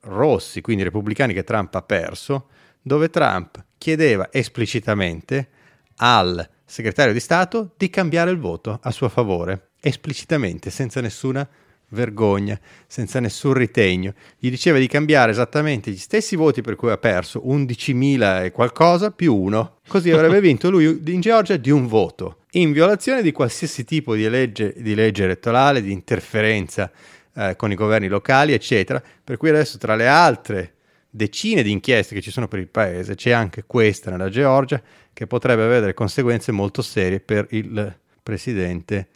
rossi, 0.00 0.60
quindi 0.60 0.82
repubblicani 0.82 1.32
che 1.32 1.42
Trump 1.42 1.74
ha 1.74 1.82
perso, 1.82 2.50
dove 2.82 3.08
Trump 3.08 3.64
chiedeva 3.78 4.28
esplicitamente 4.30 5.48
al 5.96 6.46
segretario 6.66 7.14
di 7.14 7.20
Stato 7.20 7.72
di 7.78 7.88
cambiare 7.88 8.30
il 8.30 8.38
voto 8.38 8.78
a 8.82 8.90
suo 8.90 9.08
favore, 9.08 9.70
esplicitamente, 9.80 10.68
senza 10.68 11.00
nessuna 11.00 11.48
vergogna, 11.92 12.58
senza 12.86 13.20
nessun 13.20 13.54
ritegno. 13.54 14.14
Gli 14.38 14.50
diceva 14.50 14.78
di 14.78 14.86
cambiare 14.86 15.30
esattamente 15.30 15.90
gli 15.90 15.96
stessi 15.96 16.36
voti 16.36 16.60
per 16.60 16.76
cui 16.76 16.90
ha 16.90 16.98
perso, 16.98 17.42
11.000 17.46 18.44
e 18.44 18.50
qualcosa 18.50 19.10
più 19.10 19.34
uno, 19.34 19.78
così 19.86 20.10
avrebbe 20.10 20.40
vinto 20.42 20.70
lui 20.70 21.00
in 21.06 21.20
Georgia 21.20 21.56
di 21.56 21.70
un 21.70 21.86
voto, 21.86 22.38
in 22.52 22.72
violazione 22.72 23.22
di 23.22 23.32
qualsiasi 23.32 23.84
tipo 23.84 24.14
di 24.14 24.28
legge, 24.28 24.74
di 24.76 24.94
legge 24.94 25.24
elettorale, 25.24 25.82
di 25.82 25.92
interferenza 25.92 26.90
eh, 27.34 27.54
con 27.56 27.70
i 27.70 27.74
governi 27.74 28.08
locali, 28.08 28.52
eccetera. 28.52 29.02
Per 29.22 29.36
cui 29.36 29.48
adesso 29.48 29.78
tra 29.78 29.94
le 29.94 30.06
altre 30.06 30.74
decine 31.08 31.62
di 31.62 31.70
inchieste 31.70 32.14
che 32.14 32.22
ci 32.22 32.30
sono 32.30 32.48
per 32.48 32.58
il 32.58 32.68
paese, 32.68 33.14
c'è 33.14 33.30
anche 33.30 33.64
questa 33.66 34.10
nella 34.10 34.30
Georgia 34.30 34.80
che 35.12 35.26
potrebbe 35.26 35.62
avere 35.62 35.80
delle 35.80 35.94
conseguenze 35.94 36.52
molto 36.52 36.80
serie 36.80 37.20
per 37.20 37.46
il 37.50 37.94
presidente 38.22 39.08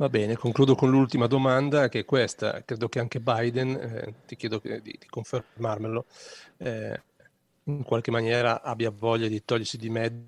Va 0.00 0.08
bene, 0.08 0.34
concludo 0.34 0.74
con 0.74 0.88
l'ultima 0.88 1.26
domanda 1.26 1.90
che 1.90 1.98
è 1.98 2.04
questa. 2.06 2.62
Credo 2.64 2.88
che 2.88 3.00
anche 3.00 3.20
Biden, 3.20 3.74
eh, 3.74 4.14
ti 4.24 4.34
chiedo 4.34 4.58
di, 4.58 4.80
di 4.80 5.06
confermarmelo, 5.06 6.06
eh, 6.56 7.02
in 7.64 7.82
qualche 7.82 8.10
maniera 8.10 8.62
abbia 8.62 8.88
voglia 8.88 9.28
di 9.28 9.44
togliersi 9.44 9.76
di 9.76 9.90
mezzo 9.90 10.24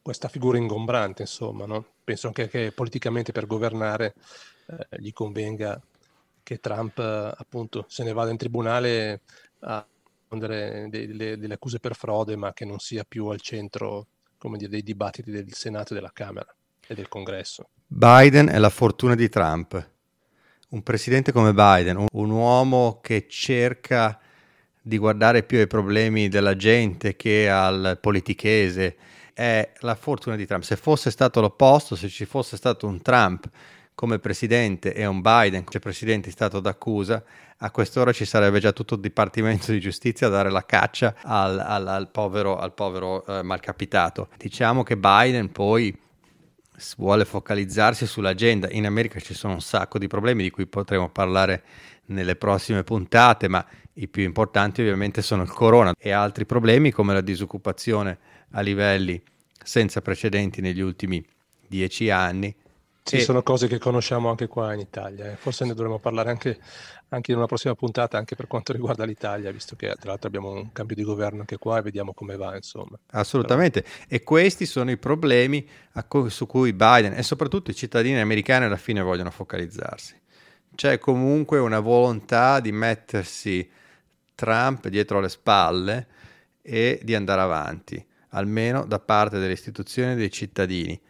questa 0.00 0.28
figura 0.28 0.56
ingombrante, 0.56 1.20
insomma. 1.20 1.66
No? 1.66 1.84
Penso 2.02 2.28
anche 2.28 2.48
che 2.48 2.72
politicamente 2.72 3.30
per 3.30 3.46
governare 3.46 4.14
eh, 4.68 4.96
gli 5.00 5.12
convenga 5.12 5.78
che 6.42 6.58
Trump 6.58 6.98
appunto 6.98 7.84
se 7.88 8.04
ne 8.04 8.14
vada 8.14 8.30
in 8.30 8.38
tribunale 8.38 9.20
a 9.58 9.86
rispondere 10.18 10.88
delle, 10.88 11.36
delle, 11.36 11.54
accuse 11.54 11.78
per 11.78 11.94
frode, 11.94 12.36
ma 12.36 12.54
che 12.54 12.64
non 12.64 12.78
sia 12.78 13.04
più 13.04 13.26
al 13.26 13.42
centro 13.42 14.06
come 14.38 14.56
dire, 14.56 14.70
dei 14.70 14.82
dibattiti 14.82 15.30
del 15.30 15.52
Senato 15.52 15.92
e 15.92 15.96
della 15.96 16.10
Camera 16.10 16.50
e 16.86 16.94
del 16.94 17.08
Congresso. 17.08 17.68
Biden 17.90 18.48
è 18.48 18.58
la 18.58 18.68
fortuna 18.68 19.14
di 19.14 19.30
Trump. 19.30 19.90
Un 20.68 20.82
presidente 20.82 21.32
come 21.32 21.54
Biden, 21.54 22.04
un 22.12 22.30
uomo 22.30 23.00
che 23.02 23.26
cerca 23.30 24.20
di 24.82 24.98
guardare 24.98 25.42
più 25.42 25.58
ai 25.58 25.66
problemi 25.66 26.28
della 26.28 26.54
gente 26.54 27.16
che 27.16 27.48
al 27.48 27.98
politichese, 27.98 28.96
è 29.32 29.72
la 29.80 29.94
fortuna 29.94 30.36
di 30.36 30.44
Trump. 30.44 30.64
Se 30.64 30.76
fosse 30.76 31.10
stato 31.10 31.40
l'opposto, 31.40 31.96
se 31.96 32.10
ci 32.10 32.26
fosse 32.26 32.58
stato 32.58 32.86
un 32.86 33.00
Trump 33.00 33.48
come 33.94 34.18
presidente 34.18 34.92
e 34.92 35.06
un 35.06 35.22
Biden 35.22 35.64
come 35.64 35.80
presidente 35.80 36.30
stato 36.30 36.60
d'accusa, 36.60 37.24
a 37.56 37.70
quest'ora 37.70 38.12
ci 38.12 38.26
sarebbe 38.26 38.60
già 38.60 38.72
tutto 38.72 38.94
il 38.94 39.00
Dipartimento 39.00 39.72
di 39.72 39.80
Giustizia 39.80 40.26
a 40.26 40.30
dare 40.30 40.50
la 40.50 40.66
caccia 40.66 41.14
al, 41.22 41.58
al, 41.58 41.88
al 41.88 42.10
povero, 42.10 42.58
al 42.58 42.74
povero 42.74 43.24
eh, 43.24 43.42
malcapitato. 43.42 44.28
Diciamo 44.36 44.82
che 44.82 44.98
Biden 44.98 45.50
poi 45.50 46.06
vuole 46.96 47.24
focalizzarsi 47.24 48.06
sull'agenda. 48.06 48.68
In 48.70 48.86
America 48.86 49.20
ci 49.20 49.34
sono 49.34 49.54
un 49.54 49.60
sacco 49.60 49.98
di 49.98 50.06
problemi 50.06 50.42
di 50.42 50.50
cui 50.50 50.66
potremo 50.66 51.08
parlare 51.08 51.62
nelle 52.06 52.36
prossime 52.36 52.84
puntate, 52.84 53.48
ma 53.48 53.64
i 53.94 54.08
più 54.08 54.22
importanti 54.22 54.80
ovviamente 54.80 55.22
sono 55.22 55.42
il 55.42 55.50
corona 55.50 55.92
e 55.98 56.10
altri 56.10 56.46
problemi 56.46 56.90
come 56.90 57.12
la 57.12 57.20
disoccupazione 57.20 58.18
a 58.52 58.60
livelli 58.60 59.20
senza 59.62 60.00
precedenti 60.00 60.60
negli 60.60 60.80
ultimi 60.80 61.24
dieci 61.66 62.10
anni 62.10 62.54
sì, 63.08 63.16
e... 63.16 63.20
sono 63.20 63.42
cose 63.42 63.68
che 63.68 63.78
conosciamo 63.78 64.28
anche 64.28 64.46
qua 64.48 64.74
in 64.74 64.80
Italia. 64.80 65.32
Eh. 65.32 65.36
Forse 65.36 65.64
ne 65.64 65.72
dovremmo 65.72 65.98
parlare 65.98 66.28
anche, 66.28 66.58
anche, 67.08 67.32
in 67.32 67.38
una 67.38 67.46
prossima 67.46 67.74
puntata, 67.74 68.18
anche 68.18 68.36
per 68.36 68.46
quanto 68.46 68.72
riguarda 68.72 69.04
l'Italia, 69.04 69.50
visto 69.50 69.76
che 69.76 69.94
tra 69.98 70.10
l'altro 70.10 70.28
abbiamo 70.28 70.50
un 70.50 70.72
cambio 70.72 70.94
di 70.94 71.02
governo 71.02 71.40
anche 71.40 71.56
qua 71.56 71.78
e 71.78 71.82
vediamo 71.82 72.12
come 72.12 72.36
va, 72.36 72.54
insomma. 72.54 72.98
Assolutamente. 73.12 73.82
Però... 73.82 73.94
E 74.08 74.22
questi 74.22 74.66
sono 74.66 74.90
i 74.90 74.98
problemi 74.98 75.66
co- 76.06 76.28
su 76.28 76.46
cui 76.46 76.74
Biden 76.74 77.14
e 77.14 77.22
soprattutto 77.22 77.70
i 77.70 77.74
cittadini 77.74 78.20
americani 78.20 78.66
alla 78.66 78.76
fine 78.76 79.00
vogliono 79.00 79.30
focalizzarsi. 79.30 80.14
C'è 80.74 80.98
comunque 80.98 81.58
una 81.58 81.80
volontà 81.80 82.60
di 82.60 82.72
mettersi 82.72 83.68
Trump 84.34 84.86
dietro 84.88 85.18
le 85.18 85.28
spalle 85.28 86.06
e 86.60 87.00
di 87.02 87.14
andare 87.14 87.40
avanti, 87.40 88.06
almeno 88.30 88.84
da 88.84 89.00
parte 89.00 89.38
delle 89.38 89.54
istituzioni 89.54 90.12
e 90.12 90.16
dei 90.16 90.30
cittadini 90.30 91.00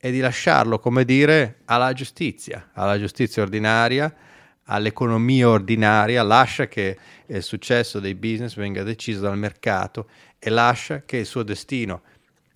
e 0.00 0.10
di 0.10 0.20
lasciarlo, 0.20 0.78
come 0.78 1.04
dire, 1.04 1.60
alla 1.64 1.92
giustizia, 1.92 2.70
alla 2.72 2.98
giustizia 2.98 3.42
ordinaria, 3.42 4.14
all'economia 4.64 5.48
ordinaria, 5.48 6.22
lascia 6.22 6.68
che 6.68 6.96
il 7.26 7.42
successo 7.42 7.98
dei 7.98 8.14
business 8.14 8.54
venga 8.54 8.82
deciso 8.82 9.20
dal 9.20 9.36
mercato 9.36 10.08
e 10.38 10.50
lascia 10.50 11.02
che 11.02 11.18
il 11.18 11.26
suo 11.26 11.42
destino 11.42 12.02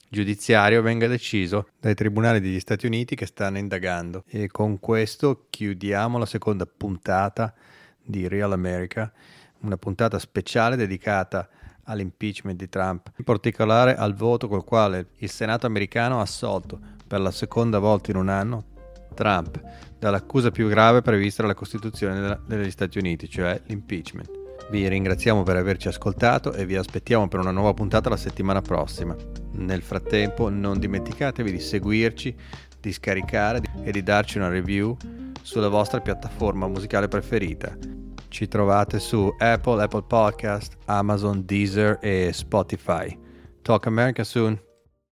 giudiziario 0.09 0.83
venga 0.83 1.07
deciso 1.07 1.69
dai 1.81 1.95
tribunali 1.95 2.39
degli 2.39 2.61
Stati 2.61 2.85
Uniti 2.87 3.17
che 3.17 3.27
stanno 3.27 3.59
indagando. 3.59 4.25
E 4.29 4.47
con 4.49 4.79
questo 4.79 5.47
chiudiamo 5.49 6.19
la 6.19 6.27
seconda 6.27 6.67
puntata 6.67 7.53
di 8.01 8.29
Real 8.29 8.53
America, 8.53 9.11
una 9.61 9.79
puntata 9.79 10.19
speciale 10.19 10.77
dedicata 10.77 11.49
all'impeachment 11.85 12.59
di 12.59 12.69
Trump, 12.69 13.11
in 13.17 13.25
particolare 13.25 13.95
al 13.95 14.15
voto 14.15 14.49
col 14.49 14.65
quale 14.65 15.09
il 15.19 15.31
Senato 15.31 15.67
americano 15.67 16.19
ha 16.19 16.23
assolto 16.23 16.79
per 17.07 17.21
la 17.21 17.31
seconda 17.31 17.79
volta 17.79 18.11
in 18.11 18.17
un 18.17 18.29
anno 18.29 18.65
Trump 19.15 19.61
dall'accusa 19.99 20.51
più 20.51 20.69
grave 20.69 21.03
prevista 21.03 21.43
dalla 21.43 21.55
Costituzione 21.55 22.41
degli 22.47 22.71
Stati 22.71 22.99
Uniti, 22.99 23.29
cioè 23.29 23.61
l'impeachment. 23.67 24.41
Vi 24.71 24.89
ringraziamo 24.89 25.43
per 25.43 25.57
averci 25.57 25.89
ascoltato 25.89 26.53
e 26.53 26.65
vi 26.65 26.77
aspettiamo 26.77 27.29
per 27.29 27.41
una 27.41 27.51
nuova 27.51 27.75
puntata 27.75 28.09
la 28.09 28.17
settimana 28.17 28.63
prossima. 28.63 29.15
Nel 29.53 29.83
frattempo 29.83 30.49
non 30.49 30.79
dimenticatevi 30.79 31.53
di 31.53 31.61
seguirci, 31.61 32.35
di 32.81 32.93
scaricare 32.93 33.61
e 33.85 33.93
di 33.93 34.03
darci 34.03 34.39
una 34.39 34.49
review 34.49 34.97
sulla 35.43 35.69
vostra 35.69 36.01
piattaforma 36.01 36.67
musicale 36.67 37.07
preferita. 37.09 38.02
Ci 38.33 38.49
trovate 38.49 38.99
su 38.99 39.31
Apple, 39.39 39.83
Apple 39.83 40.05
Podcast, 40.05 40.79
Amazon, 40.87 41.45
Deezer 41.45 41.99
e 42.01 42.31
Spotify. 42.33 43.15
Talk 43.61 43.87
America 43.87 44.25
soon! 44.25 44.72